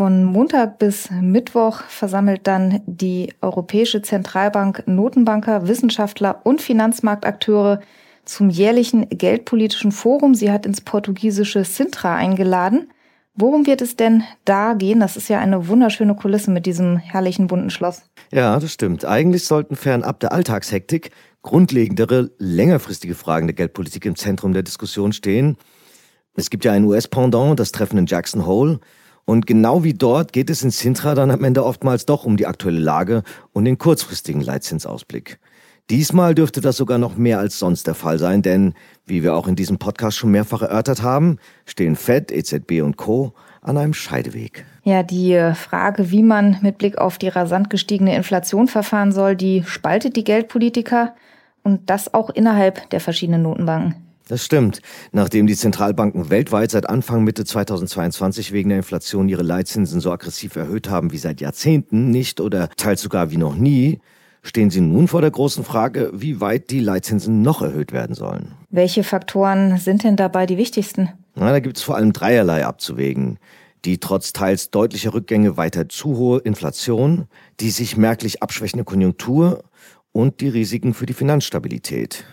Von 0.00 0.24
Montag 0.24 0.78
bis 0.78 1.10
Mittwoch 1.10 1.82
versammelt 1.82 2.46
dann 2.46 2.80
die 2.86 3.34
Europäische 3.42 4.00
Zentralbank 4.00 4.84
Notenbanker, 4.86 5.68
Wissenschaftler 5.68 6.40
und 6.42 6.62
Finanzmarktakteure 6.62 7.80
zum 8.24 8.48
jährlichen 8.48 9.10
Geldpolitischen 9.10 9.92
Forum. 9.92 10.34
Sie 10.34 10.50
hat 10.50 10.64
ins 10.64 10.80
portugiesische 10.80 11.64
Sintra 11.64 12.16
eingeladen. 12.16 12.90
Worum 13.34 13.66
wird 13.66 13.82
es 13.82 13.94
denn 13.94 14.22
da 14.46 14.72
gehen? 14.72 15.00
Das 15.00 15.18
ist 15.18 15.28
ja 15.28 15.38
eine 15.38 15.68
wunderschöne 15.68 16.14
Kulisse 16.14 16.50
mit 16.50 16.64
diesem 16.64 16.96
herrlichen 16.96 17.46
bunten 17.46 17.68
Schloss. 17.68 18.04
Ja, 18.32 18.58
das 18.58 18.72
stimmt. 18.72 19.04
Eigentlich 19.04 19.44
sollten 19.44 19.76
fernab 19.76 20.18
der 20.20 20.32
Alltagshektik 20.32 21.10
grundlegendere, 21.42 22.30
längerfristige 22.38 23.14
Fragen 23.14 23.48
der 23.48 23.54
Geldpolitik 23.54 24.06
im 24.06 24.16
Zentrum 24.16 24.54
der 24.54 24.62
Diskussion 24.62 25.12
stehen. 25.12 25.58
Es 26.36 26.48
gibt 26.48 26.64
ja 26.64 26.72
ein 26.72 26.84
US-Pendant, 26.84 27.60
das 27.60 27.70
Treffen 27.70 27.98
in 27.98 28.06
Jackson 28.06 28.46
Hole. 28.46 28.80
Und 29.24 29.46
genau 29.46 29.84
wie 29.84 29.94
dort 29.94 30.32
geht 30.32 30.50
es 30.50 30.62
in 30.62 30.70
Sintra 30.70 31.14
dann 31.14 31.30
am 31.30 31.44
Ende 31.44 31.64
oftmals 31.64 32.06
doch 32.06 32.24
um 32.24 32.36
die 32.36 32.46
aktuelle 32.46 32.80
Lage 32.80 33.22
und 33.52 33.64
den 33.64 33.78
kurzfristigen 33.78 34.40
Leitzinsausblick. 34.40 35.38
Diesmal 35.90 36.36
dürfte 36.36 36.60
das 36.60 36.76
sogar 36.76 36.98
noch 36.98 37.16
mehr 37.16 37.40
als 37.40 37.58
sonst 37.58 37.88
der 37.88 37.94
Fall 37.94 38.20
sein, 38.20 38.42
denn, 38.42 38.74
wie 39.06 39.24
wir 39.24 39.34
auch 39.34 39.48
in 39.48 39.56
diesem 39.56 39.78
Podcast 39.78 40.16
schon 40.16 40.30
mehrfach 40.30 40.62
erörtert 40.62 41.02
haben, 41.02 41.38
stehen 41.66 41.96
Fed, 41.96 42.30
EZB 42.30 42.82
und 42.82 42.96
Co. 42.96 43.32
an 43.60 43.76
einem 43.76 43.92
Scheideweg. 43.92 44.64
Ja, 44.84 45.02
die 45.02 45.32
äh, 45.32 45.54
Frage, 45.54 46.12
wie 46.12 46.22
man 46.22 46.58
mit 46.62 46.78
Blick 46.78 46.96
auf 46.98 47.18
die 47.18 47.26
rasant 47.26 47.70
gestiegene 47.70 48.14
Inflation 48.14 48.68
verfahren 48.68 49.10
soll, 49.10 49.34
die 49.34 49.64
spaltet 49.66 50.14
die 50.14 50.22
Geldpolitiker 50.22 51.16
und 51.64 51.90
das 51.90 52.14
auch 52.14 52.30
innerhalb 52.30 52.88
der 52.90 53.00
verschiedenen 53.00 53.42
Notenbanken. 53.42 53.96
Das 54.30 54.44
stimmt. 54.44 54.80
Nachdem 55.10 55.48
die 55.48 55.56
Zentralbanken 55.56 56.30
weltweit 56.30 56.70
seit 56.70 56.88
Anfang 56.88 57.24
Mitte 57.24 57.44
2022 57.44 58.52
wegen 58.52 58.68
der 58.68 58.78
Inflation 58.78 59.28
ihre 59.28 59.42
Leitzinsen 59.42 60.00
so 60.00 60.12
aggressiv 60.12 60.54
erhöht 60.54 60.88
haben 60.88 61.10
wie 61.10 61.18
seit 61.18 61.40
Jahrzehnten 61.40 62.10
nicht 62.10 62.40
oder 62.40 62.68
teils 62.76 63.02
sogar 63.02 63.32
wie 63.32 63.38
noch 63.38 63.56
nie, 63.56 63.98
stehen 64.42 64.70
sie 64.70 64.82
nun 64.82 65.08
vor 65.08 65.20
der 65.20 65.32
großen 65.32 65.64
Frage, 65.64 66.12
wie 66.14 66.40
weit 66.40 66.70
die 66.70 66.78
Leitzinsen 66.78 67.42
noch 67.42 67.60
erhöht 67.60 67.90
werden 67.90 68.14
sollen. 68.14 68.52
Welche 68.70 69.02
Faktoren 69.02 69.78
sind 69.78 70.04
denn 70.04 70.14
dabei 70.14 70.46
die 70.46 70.58
wichtigsten? 70.58 71.08
Na, 71.34 71.50
da 71.50 71.58
gibt 71.58 71.78
es 71.78 71.82
vor 71.82 71.96
allem 71.96 72.12
dreierlei 72.12 72.64
abzuwägen. 72.64 73.40
Die 73.84 73.98
trotz 73.98 74.32
teils 74.32 74.70
deutlicher 74.70 75.12
Rückgänge 75.12 75.56
weiter 75.56 75.88
zu 75.88 76.16
hohe 76.16 76.38
Inflation, 76.38 77.26
die 77.58 77.70
sich 77.70 77.96
merklich 77.96 78.44
abschwächende 78.44 78.84
Konjunktur 78.84 79.64
und 80.12 80.40
die 80.40 80.50
Risiken 80.50 80.94
für 80.94 81.06
die 81.06 81.14
Finanzstabilität. 81.14 82.24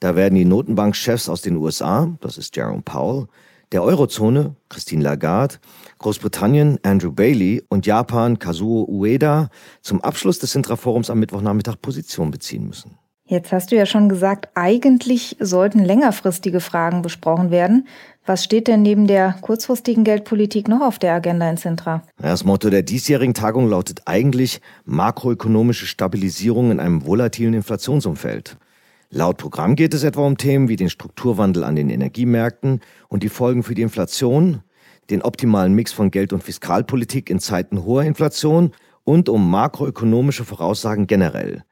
Da 0.00 0.14
werden 0.14 0.36
die 0.36 0.44
Notenbankchefs 0.44 1.28
aus 1.28 1.42
den 1.42 1.56
USA, 1.56 2.08
das 2.20 2.38
ist 2.38 2.54
Jerome 2.56 2.82
Powell, 2.82 3.26
der 3.72 3.82
Eurozone, 3.82 4.54
Christine 4.68 5.02
Lagarde, 5.02 5.56
Großbritannien, 5.98 6.78
Andrew 6.82 7.12
Bailey 7.12 7.62
und 7.68 7.84
Japan, 7.84 8.38
Kazuo 8.38 8.86
Ueda, 8.88 9.50
zum 9.82 10.00
Abschluss 10.00 10.38
des 10.38 10.52
Sintra-Forums 10.52 11.10
am 11.10 11.18
Mittwochnachmittag 11.18 11.76
Position 11.82 12.30
beziehen 12.30 12.66
müssen. 12.66 12.96
Jetzt 13.30 13.52
hast 13.52 13.70
du 13.70 13.76
ja 13.76 13.84
schon 13.84 14.08
gesagt, 14.08 14.48
eigentlich 14.54 15.36
sollten 15.38 15.84
längerfristige 15.84 16.60
Fragen 16.60 17.02
besprochen 17.02 17.50
werden. 17.50 17.86
Was 18.24 18.42
steht 18.42 18.68
denn 18.68 18.80
neben 18.80 19.06
der 19.06 19.36
kurzfristigen 19.42 20.02
Geldpolitik 20.02 20.66
noch 20.66 20.80
auf 20.80 20.98
der 20.98 21.12
Agenda 21.12 21.50
in 21.50 21.58
Sintra? 21.58 22.02
Das 22.16 22.44
Motto 22.44 22.70
der 22.70 22.82
diesjährigen 22.82 23.34
Tagung 23.34 23.68
lautet 23.68 24.00
eigentlich 24.06 24.62
makroökonomische 24.86 25.86
Stabilisierung 25.86 26.70
in 26.70 26.80
einem 26.80 27.04
volatilen 27.04 27.52
Inflationsumfeld. 27.52 28.56
Laut 29.10 29.38
Programm 29.38 29.74
geht 29.74 29.94
es 29.94 30.04
etwa 30.04 30.26
um 30.26 30.36
Themen 30.36 30.68
wie 30.68 30.76
den 30.76 30.90
Strukturwandel 30.90 31.64
an 31.64 31.76
den 31.76 31.88
Energiemärkten 31.88 32.80
und 33.08 33.22
die 33.22 33.30
Folgen 33.30 33.62
für 33.62 33.74
die 33.74 33.80
Inflation, 33.80 34.62
den 35.08 35.22
optimalen 35.22 35.72
Mix 35.72 35.92
von 35.92 36.10
Geld- 36.10 36.34
und 36.34 36.42
Fiskalpolitik 36.42 37.30
in 37.30 37.40
Zeiten 37.40 37.84
hoher 37.84 38.02
Inflation 38.02 38.72
und 39.04 39.30
um 39.30 39.50
makroökonomische 39.50 40.44
Voraussagen 40.44 41.06
generell. 41.06 41.64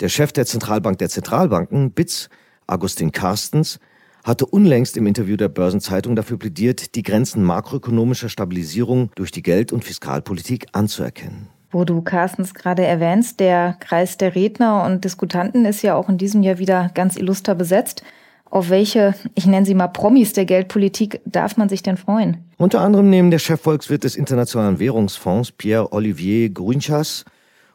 Der 0.00 0.10
Chef 0.10 0.32
der 0.32 0.44
Zentralbank 0.44 0.98
der 0.98 1.08
Zentralbanken, 1.08 1.92
BITS, 1.92 2.28
Augustin 2.66 3.10
Carstens, 3.10 3.80
hatte 4.22 4.44
unlängst 4.44 4.98
im 4.98 5.06
Interview 5.06 5.38
der 5.38 5.48
Börsenzeitung 5.48 6.14
dafür 6.14 6.36
plädiert, 6.36 6.94
die 6.94 7.02
Grenzen 7.02 7.42
makroökonomischer 7.42 8.28
Stabilisierung 8.28 9.10
durch 9.14 9.30
die 9.30 9.42
Geld- 9.42 9.72
und 9.72 9.82
Fiskalpolitik 9.82 10.66
anzuerkennen. 10.72 11.48
Wo 11.70 11.84
du 11.84 12.00
Carstens 12.02 12.54
gerade 12.54 12.84
erwähnst, 12.84 13.40
der 13.40 13.76
Kreis 13.80 14.16
der 14.16 14.34
Redner 14.34 14.84
und 14.84 15.04
Diskutanten 15.04 15.64
ist 15.64 15.82
ja 15.82 15.94
auch 15.94 16.08
in 16.08 16.18
diesem 16.18 16.42
Jahr 16.42 16.58
wieder 16.58 16.90
ganz 16.94 17.16
illuster 17.16 17.54
besetzt. 17.54 18.02
Auf 18.48 18.70
welche, 18.70 19.14
ich 19.34 19.46
nenne 19.46 19.66
sie 19.66 19.74
mal 19.74 19.88
Promis 19.88 20.32
der 20.32 20.44
Geldpolitik, 20.44 21.20
darf 21.26 21.56
man 21.56 21.68
sich 21.68 21.82
denn 21.82 21.96
freuen? 21.96 22.38
Unter 22.58 22.80
anderem 22.80 23.10
nehmen 23.10 23.32
der 23.32 23.40
Chefvolkswirt 23.40 24.04
des 24.04 24.14
Internationalen 24.14 24.78
Währungsfonds 24.78 25.52
Pierre-Olivier 25.52 26.50
Grünchas 26.50 27.24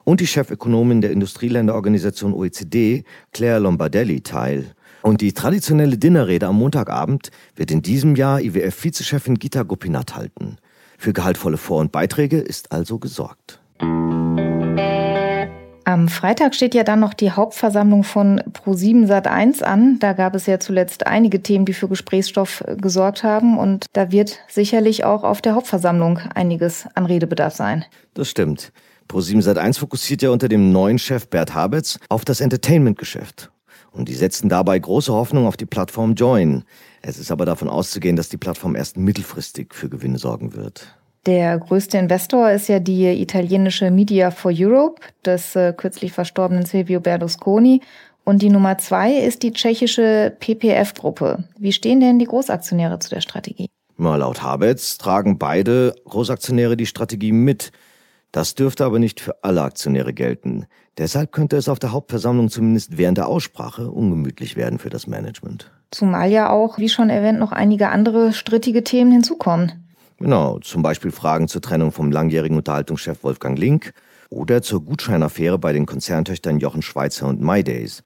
und 0.05 0.21
die 0.21 0.27
Chefökonomin 0.27 1.01
der 1.01 1.11
Industrieländerorganisation 1.11 2.33
OECD 2.33 3.03
Claire 3.33 3.59
Lombardelli 3.59 4.21
teil. 4.21 4.73
Und 5.01 5.21
die 5.21 5.33
traditionelle 5.33 5.97
Dinnerrede 5.97 6.47
am 6.47 6.57
Montagabend 6.57 7.31
wird 7.55 7.71
in 7.71 7.81
diesem 7.81 8.15
Jahr 8.15 8.39
IWF-Vizechefin 8.39 9.35
Gita 9.35 9.63
Gopinath 9.63 10.15
halten. 10.15 10.57
Für 10.97 11.13
gehaltvolle 11.13 11.57
Vor- 11.57 11.79
und 11.79 11.91
Beiträge 11.91 12.37
ist 12.37 12.71
also 12.71 12.99
gesorgt. 12.99 13.60
Am 15.91 16.07
Freitag 16.07 16.55
steht 16.55 16.73
ja 16.73 16.83
dann 16.85 17.01
noch 17.01 17.13
die 17.13 17.31
Hauptversammlung 17.31 18.05
von 18.05 18.39
Pro7 18.39 19.07
Sat1 19.07 19.61
an. 19.61 19.99
Da 19.99 20.13
gab 20.13 20.35
es 20.35 20.45
ja 20.45 20.57
zuletzt 20.57 21.05
einige 21.05 21.43
Themen, 21.43 21.65
die 21.65 21.73
für 21.73 21.89
Gesprächsstoff 21.89 22.63
gesorgt 22.77 23.23
haben. 23.23 23.57
Und 23.57 23.87
da 23.91 24.09
wird 24.09 24.39
sicherlich 24.47 25.03
auch 25.03 25.23
auf 25.25 25.41
der 25.41 25.53
Hauptversammlung 25.53 26.19
einiges 26.33 26.85
an 26.95 27.05
Redebedarf 27.05 27.55
sein. 27.55 27.83
Das 28.13 28.29
stimmt. 28.29 28.71
Pro7 29.09 29.43
Sat1 29.43 29.79
fokussiert 29.79 30.21
ja 30.21 30.29
unter 30.29 30.47
dem 30.47 30.71
neuen 30.71 30.97
Chef 30.97 31.27
Bert 31.27 31.53
Habetz 31.53 31.99
auf 32.07 32.23
das 32.23 32.39
Entertainment-Geschäft. 32.39 33.51
Und 33.91 34.07
die 34.07 34.15
setzen 34.15 34.47
dabei 34.47 34.79
große 34.79 35.11
Hoffnung 35.11 35.45
auf 35.45 35.57
die 35.57 35.65
Plattform 35.65 36.13
Join. 36.13 36.63
Es 37.01 37.19
ist 37.19 37.31
aber 37.31 37.45
davon 37.45 37.67
auszugehen, 37.67 38.15
dass 38.15 38.29
die 38.29 38.37
Plattform 38.37 38.77
erst 38.77 38.95
mittelfristig 38.95 39.73
für 39.73 39.89
Gewinne 39.89 40.17
sorgen 40.17 40.55
wird. 40.55 40.95
Der 41.27 41.59
größte 41.59 41.99
Investor 41.99 42.49
ist 42.49 42.67
ja 42.67 42.79
die 42.79 43.21
italienische 43.21 43.91
Media 43.91 44.31
for 44.31 44.51
Europe 44.53 45.01
des 45.23 45.55
äh, 45.55 45.71
kürzlich 45.71 46.13
verstorbenen 46.13 46.65
Silvio 46.65 46.99
Berlusconi. 46.99 47.81
Und 48.23 48.41
die 48.41 48.49
Nummer 48.49 48.77
zwei 48.79 49.13
ist 49.13 49.43
die 49.43 49.51
tschechische 49.51 50.35
PPF-Gruppe. 50.39 51.43
Wie 51.57 51.73
stehen 51.73 51.99
denn 51.99 52.17
die 52.17 52.25
Großaktionäre 52.25 52.97
zu 52.99 53.09
der 53.09 53.21
Strategie? 53.21 53.67
Mal 53.97 54.17
laut 54.17 54.41
Habetz 54.41 54.97
tragen 54.97 55.37
beide 55.37 55.93
Großaktionäre 56.05 56.75
die 56.75 56.87
Strategie 56.87 57.31
mit. 57.31 57.71
Das 58.31 58.55
dürfte 58.55 58.85
aber 58.85 58.97
nicht 58.97 59.19
für 59.19 59.43
alle 59.43 59.61
Aktionäre 59.61 60.13
gelten. 60.13 60.65
Deshalb 60.97 61.31
könnte 61.31 61.57
es 61.57 61.69
auf 61.69 61.79
der 61.79 61.91
Hauptversammlung 61.91 62.49
zumindest 62.49 62.97
während 62.97 63.17
der 63.17 63.27
Aussprache 63.27 63.91
ungemütlich 63.91 64.55
werden 64.55 64.79
für 64.79 64.89
das 64.89 65.05
Management. 65.05 65.71
Zumal 65.91 66.31
ja 66.31 66.49
auch, 66.49 66.77
wie 66.77 66.89
schon 66.89 67.09
erwähnt, 67.09 67.39
noch 67.39 67.51
einige 67.51 67.89
andere 67.89 68.33
strittige 68.33 68.83
Themen 68.83 69.11
hinzukommen. 69.11 69.80
Genau, 70.21 70.59
zum 70.59 70.83
Beispiel 70.83 71.09
Fragen 71.09 71.47
zur 71.47 71.63
Trennung 71.63 71.91
vom 71.91 72.11
langjährigen 72.11 72.55
Unterhaltungschef 72.55 73.23
Wolfgang 73.23 73.57
Link 73.57 73.91
oder 74.29 74.61
zur 74.61 74.85
Gutscheinaffäre 74.85 75.57
bei 75.57 75.73
den 75.73 75.87
Konzerntöchtern 75.87 76.59
Jochen 76.59 76.83
Schweizer 76.83 77.27
und 77.27 77.41
MyDays. 77.41 78.03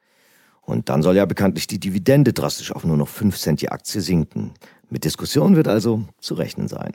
Und 0.61 0.87
dann 0.87 1.03
soll 1.03 1.17
ja 1.17 1.25
bekanntlich 1.25 1.67
die 1.67 1.77
Dividende 1.77 2.31
drastisch 2.31 2.71
auf 2.71 2.85
nur 2.85 2.95
noch 2.95 3.09
5 3.09 3.37
Cent 3.37 3.61
die 3.61 3.69
Aktie 3.69 3.99
sinken. 3.99 4.53
Mit 4.89 5.03
Diskussion 5.03 5.57
wird 5.57 5.67
also 5.67 6.03
zu 6.21 6.35
rechnen 6.35 6.69
sein. 6.69 6.93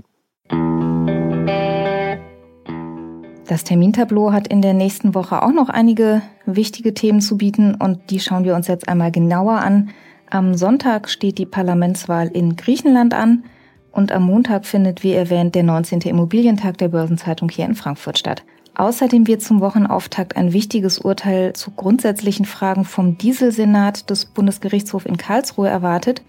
Das 3.47 3.63
Termintableau 3.65 4.33
hat 4.33 4.49
in 4.49 4.63
der 4.63 4.73
nächsten 4.73 5.15
Woche 5.15 5.43
auch 5.43 5.53
noch 5.53 5.69
einige 5.69 6.23
wichtige 6.47 6.95
Themen 6.95 7.21
zu 7.21 7.37
bieten 7.37 7.75
und 7.75 8.11
die 8.11 8.21
schauen 8.21 8.45
wir 8.45 8.55
uns 8.55 8.69
jetzt 8.69 8.89
einmal 8.89 9.13
genauer 9.13 9.59
an. 9.59 9.91
Am 10.31 10.55
Sonntag 10.55 11.11
steht 11.11 11.37
die 11.37 11.47
Parlamentswahl 11.47 12.29
in 12.29 12.57
Griechenland 12.57 13.13
an. 13.13 13.45
Und 13.93 14.13
am 14.13 14.25
Montag 14.25 14.67
findet, 14.67 15.03
wie 15.03 15.13
erwähnt, 15.13 15.55
der 15.55 15.63
19. 15.63 16.01
Immobilientag 16.03 16.79
der 16.79 16.89
Börsenzeitung 16.89 17.49
hier 17.49 17.65
in 17.65 17.75
Frankfurt 17.75 18.19
statt. 18.19 18.45
Außerdem 18.75 19.27
wird 19.27 19.43
zum 19.43 19.61
Wochenauftakt 19.61 20.37
ein 20.37 20.53
wichtiges 20.53 20.99
Urteil 20.99 21.53
zu 21.53 21.73
grundsätzlichen 21.73 22.47
Fragen 22.47 22.85
vom 22.85 23.19
Dieselsenat 23.19 24.09
des 24.09 24.27
Bundesgerichtshofs 24.27 25.07
in 25.07 25.17
Karlsruhe 25.17 25.69
erwartet. 25.69 26.23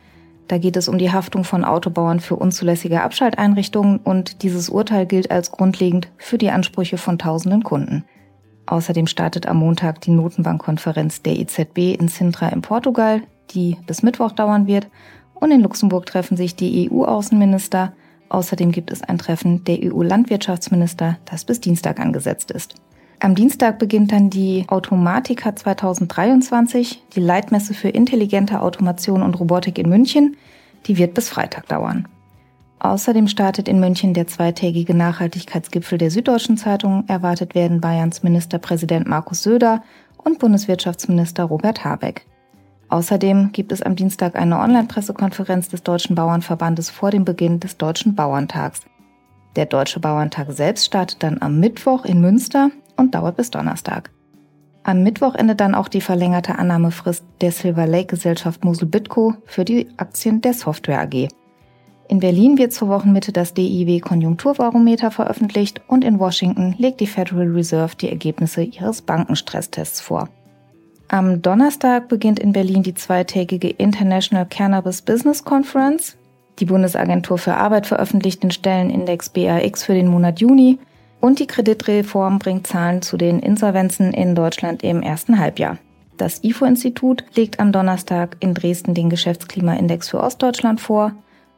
Da 0.47 0.57
geht 0.57 0.75
es 0.75 0.89
um 0.89 0.97
die 0.97 1.11
Haftung 1.11 1.43
von 1.43 1.63
Autobauern 1.63 2.19
für 2.19 2.35
unzulässige 2.35 3.03
Abschalteinrichtungen 3.03 3.99
und 3.99 4.43
dieses 4.43 4.69
Urteil 4.69 5.05
gilt 5.05 5.31
als 5.31 5.51
grundlegend 5.51 6.09
für 6.17 6.37
die 6.37 6.49
Ansprüche 6.49 6.97
von 6.97 7.17
tausenden 7.17 7.63
Kunden. 7.63 8.03
Außerdem 8.65 9.07
startet 9.07 9.47
am 9.47 9.57
Montag 9.57 10.01
die 10.01 10.11
Notenbankkonferenz 10.11 11.21
der 11.21 11.37
EZB 11.37 11.95
in 11.99 12.07
Sintra 12.07 12.49
in 12.49 12.61
Portugal, 12.61 13.21
die 13.51 13.77
bis 13.85 14.03
Mittwoch 14.03 14.31
dauern 14.31 14.67
wird. 14.67 14.87
Und 15.41 15.51
in 15.51 15.61
Luxemburg 15.61 16.05
treffen 16.05 16.37
sich 16.37 16.55
die 16.55 16.89
EU-Außenminister. 16.89 17.91
Außerdem 18.29 18.71
gibt 18.71 18.91
es 18.91 19.01
ein 19.01 19.17
Treffen 19.17 19.65
der 19.65 19.79
EU-Landwirtschaftsminister, 19.83 21.17
das 21.25 21.43
bis 21.43 21.59
Dienstag 21.59 21.99
angesetzt 21.99 22.51
ist. 22.51 22.75
Am 23.19 23.35
Dienstag 23.35 23.79
beginnt 23.79 24.11
dann 24.11 24.29
die 24.29 24.65
Automatica 24.67 25.55
2023, 25.55 27.03
die 27.15 27.19
Leitmesse 27.19 27.73
für 27.73 27.89
intelligente 27.89 28.61
Automation 28.61 29.23
und 29.23 29.39
Robotik 29.39 29.79
in 29.79 29.89
München. 29.89 30.37
Die 30.85 30.97
wird 30.97 31.15
bis 31.15 31.29
Freitag 31.29 31.67
dauern. 31.67 32.07
Außerdem 32.77 33.27
startet 33.27 33.67
in 33.67 33.79
München 33.79 34.13
der 34.13 34.27
zweitägige 34.27 34.93
Nachhaltigkeitsgipfel 34.93 35.97
der 35.97 36.11
Süddeutschen 36.11 36.57
Zeitung. 36.57 37.03
Erwartet 37.07 37.55
werden 37.55 37.81
Bayerns 37.81 38.21
Ministerpräsident 38.21 39.07
Markus 39.07 39.41
Söder 39.41 39.83
und 40.17 40.37
Bundeswirtschaftsminister 40.37 41.43
Robert 41.45 41.83
Habeck. 41.83 42.25
Außerdem 42.91 43.53
gibt 43.53 43.71
es 43.71 43.81
am 43.81 43.95
Dienstag 43.95 44.35
eine 44.35 44.59
Online-Pressekonferenz 44.59 45.69
des 45.69 45.81
Deutschen 45.81 46.13
Bauernverbandes 46.13 46.89
vor 46.89 47.09
dem 47.09 47.23
Beginn 47.23 47.61
des 47.61 47.77
Deutschen 47.77 48.15
Bauerntags. 48.15 48.81
Der 49.55 49.65
Deutsche 49.65 50.01
Bauerntag 50.01 50.51
selbst 50.51 50.87
startet 50.87 51.23
dann 51.23 51.41
am 51.41 51.57
Mittwoch 51.57 52.03
in 52.03 52.19
Münster 52.19 52.69
und 52.97 53.15
dauert 53.15 53.37
bis 53.37 53.49
Donnerstag. 53.49 54.11
Am 54.83 55.03
Mittwoch 55.03 55.35
endet 55.35 55.61
dann 55.61 55.73
auch 55.73 55.87
die 55.87 56.01
verlängerte 56.01 56.59
Annahmefrist 56.59 57.23
der 57.39 57.53
Silver 57.53 57.87
Lake 57.87 58.07
Gesellschaft 58.07 58.65
Mosel 58.65 58.89
Bitco 58.89 59.35
für 59.45 59.63
die 59.63 59.87
Aktien 59.95 60.41
der 60.41 60.53
Software 60.53 61.01
AG. 61.01 61.29
In 62.09 62.19
Berlin 62.19 62.57
wird 62.57 62.73
zur 62.73 62.89
Wochenmitte 62.89 63.31
das 63.31 63.53
DIW 63.53 64.01
Konjunkturbarometer 64.01 65.11
veröffentlicht 65.11 65.81
und 65.87 66.03
in 66.03 66.19
Washington 66.19 66.75
legt 66.77 66.99
die 66.99 67.07
Federal 67.07 67.47
Reserve 67.47 67.95
die 67.95 68.09
Ergebnisse 68.09 68.63
ihres 68.63 69.01
Bankenstresstests 69.01 70.01
vor. 70.01 70.27
Am 71.11 71.41
Donnerstag 71.41 72.07
beginnt 72.07 72.39
in 72.39 72.53
Berlin 72.53 72.83
die 72.83 72.93
zweitägige 72.93 73.67
International 73.67 74.45
Cannabis 74.45 75.01
Business 75.01 75.43
Conference. 75.43 76.15
Die 76.59 76.65
Bundesagentur 76.65 77.37
für 77.37 77.55
Arbeit 77.55 77.85
veröffentlicht 77.85 78.41
den 78.43 78.51
Stellenindex 78.51 79.27
BAX 79.27 79.83
für 79.83 79.93
den 79.93 80.07
Monat 80.07 80.39
Juni 80.39 80.79
und 81.19 81.39
die 81.39 81.47
Kreditreform 81.47 82.39
bringt 82.39 82.65
Zahlen 82.65 83.01
zu 83.01 83.17
den 83.17 83.39
Insolvenzen 83.39 84.13
in 84.13 84.35
Deutschland 84.35 84.83
im 84.83 85.01
ersten 85.01 85.37
Halbjahr. 85.37 85.79
Das 86.15 86.45
IFO-Institut 86.45 87.25
legt 87.35 87.59
am 87.59 87.73
Donnerstag 87.73 88.37
in 88.39 88.53
Dresden 88.53 88.93
den 88.93 89.09
Geschäftsklimaindex 89.09 90.07
für 90.07 90.21
Ostdeutschland 90.21 90.79
vor 90.79 91.11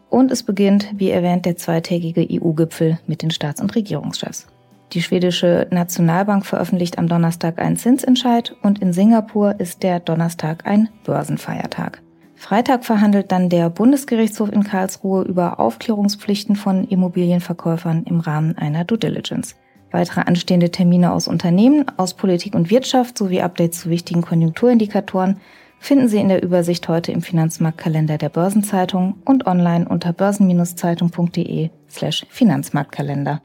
und 0.10 0.32
es 0.32 0.42
beginnt, 0.42 0.88
wie 0.96 1.12
erwähnt, 1.12 1.46
der 1.46 1.58
zweitägige 1.58 2.28
EU-Gipfel 2.28 2.98
mit 3.06 3.22
den 3.22 3.30
Staats- 3.30 3.62
und 3.62 3.76
Regierungschefs. 3.76 4.48
Die 4.94 5.02
schwedische 5.02 5.68
Nationalbank 5.72 6.46
veröffentlicht 6.46 7.00
am 7.00 7.08
Donnerstag 7.08 7.60
einen 7.60 7.78
Zinsentscheid 7.78 8.56
und 8.62 8.78
in 8.78 8.94
Singapur 8.94 9.60
ist 9.60 9.82
der 9.82 10.00
Donnerstag 10.00 10.68
ein 10.68 10.90
Börsenfeiertag. 11.04 12.04
Freitag 12.36 12.86
verhandelt 12.86 13.32
dann 13.32 13.50
der 13.50 13.72
Bundesgerichtshof 13.72 14.52
in 14.52 14.64
Karlsruhe 14.64 15.24
über 15.24 15.60
Aufklärungspflichten 15.60 16.56
von 16.56 16.88
Immobilienverkäufern 16.88 18.04
im 18.04 18.20
Rahmen 18.20 18.56
einer 18.56 18.84
Due 18.84 19.00
Diligence. 19.00 19.56
Weitere 19.90 20.22
anstehende 20.22 20.70
Termine 20.70 21.12
aus 21.12 21.28
Unternehmen, 21.28 21.86
aus 21.98 22.14
Politik 22.14 22.54
und 22.54 22.70
Wirtschaft 22.70 23.18
sowie 23.18 23.42
Updates 23.42 23.82
zu 23.82 23.90
wichtigen 23.90 24.22
Konjunkturindikatoren 24.22 25.40
finden 25.80 26.08
Sie 26.08 26.20
in 26.20 26.30
der 26.30 26.44
Übersicht 26.44 26.88
heute 26.88 27.12
im 27.12 27.22
Finanzmarktkalender 27.22 28.18
der 28.18 28.30
Börsenzeitung 28.30 29.16
und 29.26 29.48
online 29.48 29.88
unter 29.88 30.14
börsen-zeitung.de 30.14 31.72
slash 31.90 32.26
Finanzmarktkalender. 32.30 33.42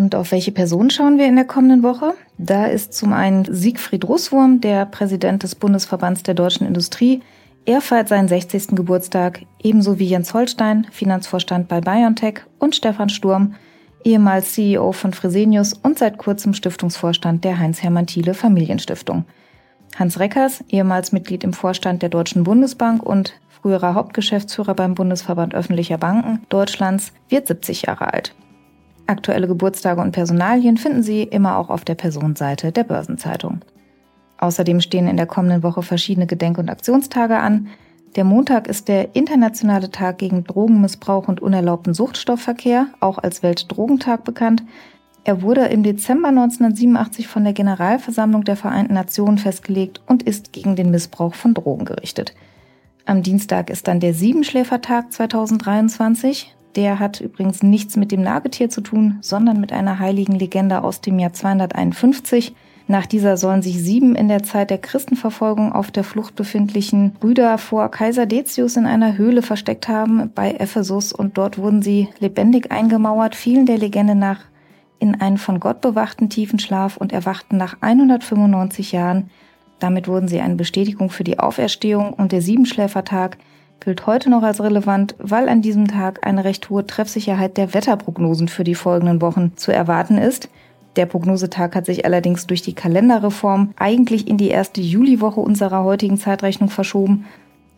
Und 0.00 0.14
auf 0.14 0.32
welche 0.32 0.50
Person 0.50 0.88
schauen 0.88 1.18
wir 1.18 1.26
in 1.26 1.36
der 1.36 1.44
kommenden 1.44 1.82
Woche? 1.82 2.14
Da 2.38 2.64
ist 2.64 2.94
zum 2.94 3.12
einen 3.12 3.44
Siegfried 3.44 4.08
Russwurm, 4.08 4.62
der 4.62 4.86
Präsident 4.86 5.42
des 5.42 5.54
Bundesverbands 5.54 6.22
der 6.22 6.32
deutschen 6.32 6.66
Industrie, 6.66 7.20
er 7.66 7.82
feiert 7.82 8.08
seinen 8.08 8.26
60. 8.26 8.68
Geburtstag, 8.68 9.42
ebenso 9.62 9.98
wie 9.98 10.06
Jens 10.06 10.32
Holstein, 10.32 10.86
Finanzvorstand 10.90 11.68
bei 11.68 11.82
BioNTech 11.82 12.40
und 12.58 12.74
Stefan 12.74 13.10
Sturm, 13.10 13.56
ehemals 14.02 14.54
CEO 14.54 14.92
von 14.92 15.12
Fresenius 15.12 15.74
und 15.74 15.98
seit 15.98 16.16
kurzem 16.16 16.54
Stiftungsvorstand 16.54 17.44
der 17.44 17.58
Heinz-Hermann 17.58 18.06
Thiele 18.06 18.32
Familienstiftung. 18.32 19.26
Hans 19.96 20.18
Reckers, 20.18 20.64
ehemals 20.70 21.12
Mitglied 21.12 21.44
im 21.44 21.52
Vorstand 21.52 22.00
der 22.00 22.08
Deutschen 22.08 22.44
Bundesbank 22.44 23.02
und 23.02 23.34
früherer 23.50 23.92
Hauptgeschäftsführer 23.92 24.72
beim 24.72 24.94
Bundesverband 24.94 25.54
öffentlicher 25.54 25.98
Banken 25.98 26.40
Deutschlands, 26.48 27.12
wird 27.28 27.48
70 27.48 27.82
Jahre 27.82 28.14
alt. 28.14 28.34
Aktuelle 29.10 29.48
Geburtstage 29.48 30.00
und 30.00 30.12
Personalien 30.12 30.76
finden 30.76 31.02
Sie 31.02 31.24
immer 31.24 31.58
auch 31.58 31.68
auf 31.68 31.84
der 31.84 31.96
Personenseite 31.96 32.70
der 32.70 32.84
Börsenzeitung. 32.84 33.58
Außerdem 34.38 34.80
stehen 34.80 35.08
in 35.08 35.16
der 35.16 35.26
kommenden 35.26 35.64
Woche 35.64 35.82
verschiedene 35.82 36.28
Gedenk- 36.28 36.58
und 36.58 36.70
Aktionstage 36.70 37.36
an. 37.36 37.66
Der 38.14 38.22
Montag 38.22 38.68
ist 38.68 38.86
der 38.86 39.16
internationale 39.16 39.90
Tag 39.90 40.18
gegen 40.18 40.44
Drogenmissbrauch 40.44 41.26
und 41.26 41.42
unerlaubten 41.42 41.92
Suchtstoffverkehr, 41.92 42.86
auch 43.00 43.18
als 43.18 43.42
Weltdrogentag 43.42 44.22
bekannt. 44.22 44.62
Er 45.24 45.42
wurde 45.42 45.62
im 45.62 45.82
Dezember 45.82 46.28
1987 46.28 47.26
von 47.26 47.42
der 47.42 47.52
Generalversammlung 47.52 48.44
der 48.44 48.56
Vereinten 48.56 48.94
Nationen 48.94 49.38
festgelegt 49.38 50.00
und 50.06 50.22
ist 50.22 50.52
gegen 50.52 50.76
den 50.76 50.92
Missbrauch 50.92 51.34
von 51.34 51.52
Drogen 51.52 51.84
gerichtet. 51.84 52.32
Am 53.06 53.24
Dienstag 53.24 53.70
ist 53.70 53.88
dann 53.88 53.98
der 53.98 54.14
Siebenschläfertag 54.14 55.12
2023. 55.12 56.54
Der 56.76 56.98
hat 56.98 57.20
übrigens 57.20 57.62
nichts 57.62 57.96
mit 57.96 58.12
dem 58.12 58.22
Nagetier 58.22 58.70
zu 58.70 58.80
tun, 58.80 59.18
sondern 59.20 59.60
mit 59.60 59.72
einer 59.72 59.98
heiligen 59.98 60.34
Legende 60.34 60.82
aus 60.82 61.00
dem 61.00 61.18
Jahr 61.18 61.32
251. 61.32 62.54
Nach 62.86 63.06
dieser 63.06 63.36
sollen 63.36 63.62
sich 63.62 63.80
sieben 63.80 64.16
in 64.16 64.28
der 64.28 64.42
Zeit 64.42 64.70
der 64.70 64.78
Christenverfolgung 64.78 65.72
auf 65.72 65.90
der 65.90 66.02
Flucht 66.04 66.34
befindlichen 66.34 67.12
Brüder 67.12 67.56
vor 67.58 67.88
Kaiser 67.90 68.26
Decius 68.26 68.76
in 68.76 68.86
einer 68.86 69.16
Höhle 69.16 69.42
versteckt 69.42 69.88
haben 69.88 70.30
bei 70.34 70.52
Ephesus 70.52 71.12
und 71.12 71.38
dort 71.38 71.58
wurden 71.58 71.82
sie 71.82 72.08
lebendig 72.18 72.72
eingemauert, 72.72 73.36
fielen 73.36 73.66
der 73.66 73.78
Legende 73.78 74.14
nach 74.14 74.40
in 74.98 75.20
einen 75.20 75.38
von 75.38 75.60
Gott 75.60 75.80
bewachten 75.80 76.28
tiefen 76.28 76.58
Schlaf 76.58 76.96
und 76.96 77.12
erwachten 77.12 77.56
nach 77.56 77.76
195 77.80 78.92
Jahren. 78.92 79.30
Damit 79.78 80.08
wurden 80.08 80.28
sie 80.28 80.40
eine 80.40 80.56
Bestätigung 80.56 81.10
für 81.10 81.24
die 81.24 81.38
Auferstehung 81.38 82.12
und 82.12 82.32
der 82.32 82.42
Siebenschläfertag 82.42 83.38
gilt 83.80 84.06
heute 84.06 84.30
noch 84.30 84.42
als 84.42 84.62
relevant, 84.62 85.14
weil 85.18 85.48
an 85.48 85.62
diesem 85.62 85.88
Tag 85.88 86.26
eine 86.26 86.44
recht 86.44 86.70
hohe 86.70 86.86
Treffsicherheit 86.86 87.56
der 87.56 87.74
Wetterprognosen 87.74 88.48
für 88.48 88.64
die 88.64 88.74
folgenden 88.74 89.20
Wochen 89.20 89.56
zu 89.56 89.72
erwarten 89.72 90.18
ist. 90.18 90.48
Der 90.96 91.06
Prognosetag 91.06 91.74
hat 91.74 91.86
sich 91.86 92.04
allerdings 92.04 92.46
durch 92.46 92.62
die 92.62 92.74
Kalenderreform 92.74 93.72
eigentlich 93.76 94.28
in 94.28 94.36
die 94.36 94.48
erste 94.48 94.80
Juliwoche 94.80 95.40
unserer 95.40 95.84
heutigen 95.84 96.18
Zeitrechnung 96.18 96.68
verschoben. 96.68 97.26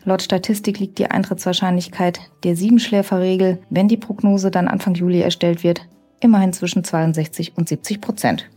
Laut 0.03 0.21
Statistik 0.21 0.79
liegt 0.79 0.99
die 0.99 1.09
Eintrittswahrscheinlichkeit 1.09 2.19
der 2.43 2.55
Siebenschläferregel, 2.55 3.59
wenn 3.69 3.87
die 3.87 3.97
Prognose 3.97 4.51
dann 4.51 4.67
Anfang 4.67 4.95
Juli 4.95 5.21
erstellt 5.21 5.63
wird, 5.63 5.87
immerhin 6.19 6.51
zwischen 6.51 6.83
62 6.83 7.53
und 7.55 7.69
70 7.69 8.01
Prozent. 8.01 8.49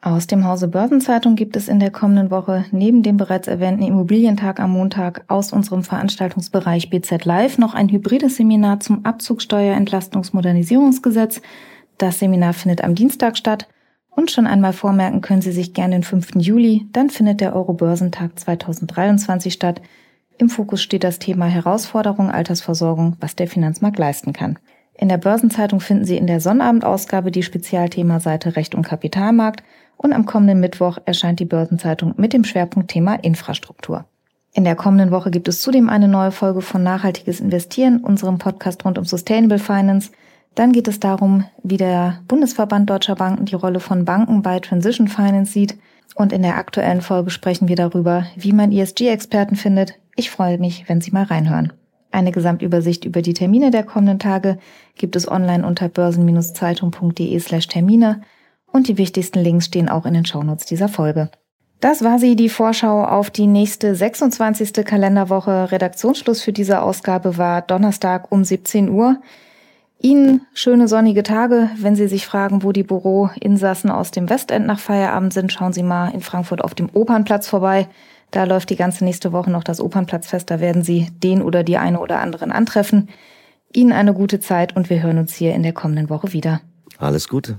Aus 0.00 0.28
dem 0.28 0.44
Hause 0.44 0.68
Börsenzeitung 0.68 1.34
gibt 1.34 1.56
es 1.56 1.66
in 1.68 1.80
der 1.80 1.90
kommenden 1.90 2.30
Woche 2.30 2.64
neben 2.70 3.02
dem 3.02 3.16
bereits 3.16 3.48
erwähnten 3.48 3.82
Immobilientag 3.82 4.60
am 4.60 4.70
Montag 4.72 5.24
aus 5.26 5.52
unserem 5.52 5.82
Veranstaltungsbereich 5.82 6.88
BZ 6.88 7.24
Live 7.24 7.58
noch 7.58 7.74
ein 7.74 7.88
hybrides 7.88 8.36
Seminar 8.36 8.78
zum 8.78 9.04
Abzugsteuerentlastungsmodernisierungsgesetz 9.04 11.40
das 11.98 12.20
Seminar 12.20 12.52
findet 12.52 12.84
am 12.84 12.94
Dienstag 12.94 13.36
statt 13.36 13.68
und 14.08 14.30
schon 14.30 14.46
einmal 14.46 14.72
vormerken 14.72 15.20
können 15.20 15.42
Sie 15.42 15.52
sich 15.52 15.74
gerne 15.74 15.96
den 15.96 16.04
5. 16.04 16.36
Juli, 16.36 16.86
dann 16.92 17.10
findet 17.10 17.40
der 17.40 17.54
Euro-Börsentag 17.54 18.38
2023 18.38 19.52
statt. 19.52 19.82
Im 20.38 20.48
Fokus 20.48 20.80
steht 20.80 21.02
das 21.02 21.18
Thema 21.18 21.46
Herausforderung 21.46 22.30
Altersversorgung, 22.30 23.16
was 23.18 23.34
der 23.34 23.48
Finanzmarkt 23.48 23.98
leisten 23.98 24.32
kann. 24.32 24.58
In 24.94 25.08
der 25.08 25.18
Börsenzeitung 25.18 25.80
finden 25.80 26.04
Sie 26.04 26.16
in 26.16 26.28
der 26.28 26.40
Sonnabendausgabe 26.40 27.32
die 27.32 27.42
Spezialthemaseite 27.42 28.54
Recht 28.54 28.76
und 28.76 28.82
Kapitalmarkt 28.82 29.64
und 29.98 30.14
am 30.14 30.24
kommenden 30.24 30.60
Mittwoch 30.60 30.96
erscheint 31.04 31.40
die 31.40 31.44
Börsenzeitung 31.44 32.14
mit 32.16 32.32
dem 32.32 32.44
Schwerpunktthema 32.44 33.16
Infrastruktur. 33.16 34.06
In 34.54 34.64
der 34.64 34.76
kommenden 34.76 35.10
Woche 35.10 35.30
gibt 35.30 35.48
es 35.48 35.60
zudem 35.60 35.90
eine 35.90 36.08
neue 36.08 36.30
Folge 36.30 36.62
von 36.62 36.82
Nachhaltiges 36.82 37.40
Investieren, 37.40 37.98
unserem 37.98 38.38
Podcast 38.38 38.84
rund 38.84 38.96
um 38.96 39.04
Sustainable 39.04 39.58
Finance. 39.58 40.10
Dann 40.54 40.72
geht 40.72 40.88
es 40.88 40.98
darum, 40.98 41.44
wie 41.62 41.76
der 41.76 42.20
Bundesverband 42.26 42.88
Deutscher 42.88 43.14
Banken 43.14 43.44
die 43.44 43.54
Rolle 43.54 43.80
von 43.80 44.04
Banken 44.04 44.42
bei 44.42 44.58
Transition 44.60 45.08
Finance 45.08 45.52
sieht. 45.52 45.76
Und 46.14 46.32
in 46.32 46.42
der 46.42 46.56
aktuellen 46.56 47.02
Folge 47.02 47.30
sprechen 47.30 47.68
wir 47.68 47.76
darüber, 47.76 48.26
wie 48.34 48.52
man 48.52 48.72
ESG-Experten 48.72 49.56
findet. 49.56 49.94
Ich 50.16 50.30
freue 50.30 50.58
mich, 50.58 50.88
wenn 50.88 51.00
Sie 51.00 51.10
mal 51.10 51.24
reinhören. 51.24 51.72
Eine 52.10 52.32
Gesamtübersicht 52.32 53.04
über 53.04 53.20
die 53.20 53.34
Termine 53.34 53.70
der 53.70 53.84
kommenden 53.84 54.18
Tage 54.18 54.58
gibt 54.96 55.14
es 55.14 55.30
online 55.30 55.66
unter 55.66 55.88
börsen-zeitung.de 55.88 57.38
slash 57.38 57.68
Termine 57.68 58.22
und 58.72 58.88
die 58.88 58.98
wichtigsten 58.98 59.40
Links 59.40 59.66
stehen 59.66 59.88
auch 59.88 60.06
in 60.06 60.14
den 60.14 60.24
Shownotes 60.24 60.66
dieser 60.66 60.88
Folge. 60.88 61.30
Das 61.80 62.02
war 62.02 62.18
sie, 62.18 62.34
die 62.34 62.48
Vorschau 62.48 63.04
auf 63.04 63.30
die 63.30 63.46
nächste 63.46 63.94
26. 63.94 64.84
Kalenderwoche. 64.84 65.70
Redaktionsschluss 65.70 66.42
für 66.42 66.52
diese 66.52 66.82
Ausgabe 66.82 67.38
war 67.38 67.62
Donnerstag 67.62 68.32
um 68.32 68.42
17 68.42 68.88
Uhr. 68.88 69.20
Ihnen 70.00 70.42
schöne 70.54 70.88
sonnige 70.88 71.22
Tage. 71.22 71.70
Wenn 71.76 71.94
Sie 71.94 72.08
sich 72.08 72.26
fragen, 72.26 72.64
wo 72.64 72.72
die 72.72 72.82
Büroinsassen 72.82 73.90
aus 73.90 74.10
dem 74.10 74.28
Westend 74.28 74.66
nach 74.66 74.80
Feierabend 74.80 75.32
sind, 75.32 75.52
schauen 75.52 75.72
Sie 75.72 75.84
mal 75.84 76.08
in 76.08 76.20
Frankfurt 76.20 76.62
auf 76.62 76.74
dem 76.74 76.88
Opernplatz 76.92 77.48
vorbei. 77.48 77.88
Da 78.32 78.44
läuft 78.44 78.70
die 78.70 78.76
ganze 78.76 79.04
nächste 79.04 79.32
Woche 79.32 79.50
noch 79.50 79.64
das 79.64 79.80
Opernplatzfest. 79.80 80.50
Da 80.50 80.60
werden 80.60 80.82
Sie 80.82 81.08
den 81.22 81.42
oder 81.42 81.62
die 81.62 81.78
eine 81.78 82.00
oder 82.00 82.20
anderen 82.20 82.50
antreffen. 82.50 83.08
Ihnen 83.72 83.92
eine 83.92 84.14
gute 84.14 84.40
Zeit 84.40 84.74
und 84.74 84.90
wir 84.90 85.02
hören 85.02 85.18
uns 85.18 85.34
hier 85.34 85.54
in 85.54 85.62
der 85.62 85.72
kommenden 85.72 86.10
Woche 86.10 86.32
wieder. 86.32 86.60
Alles 86.98 87.28
Gute. 87.28 87.58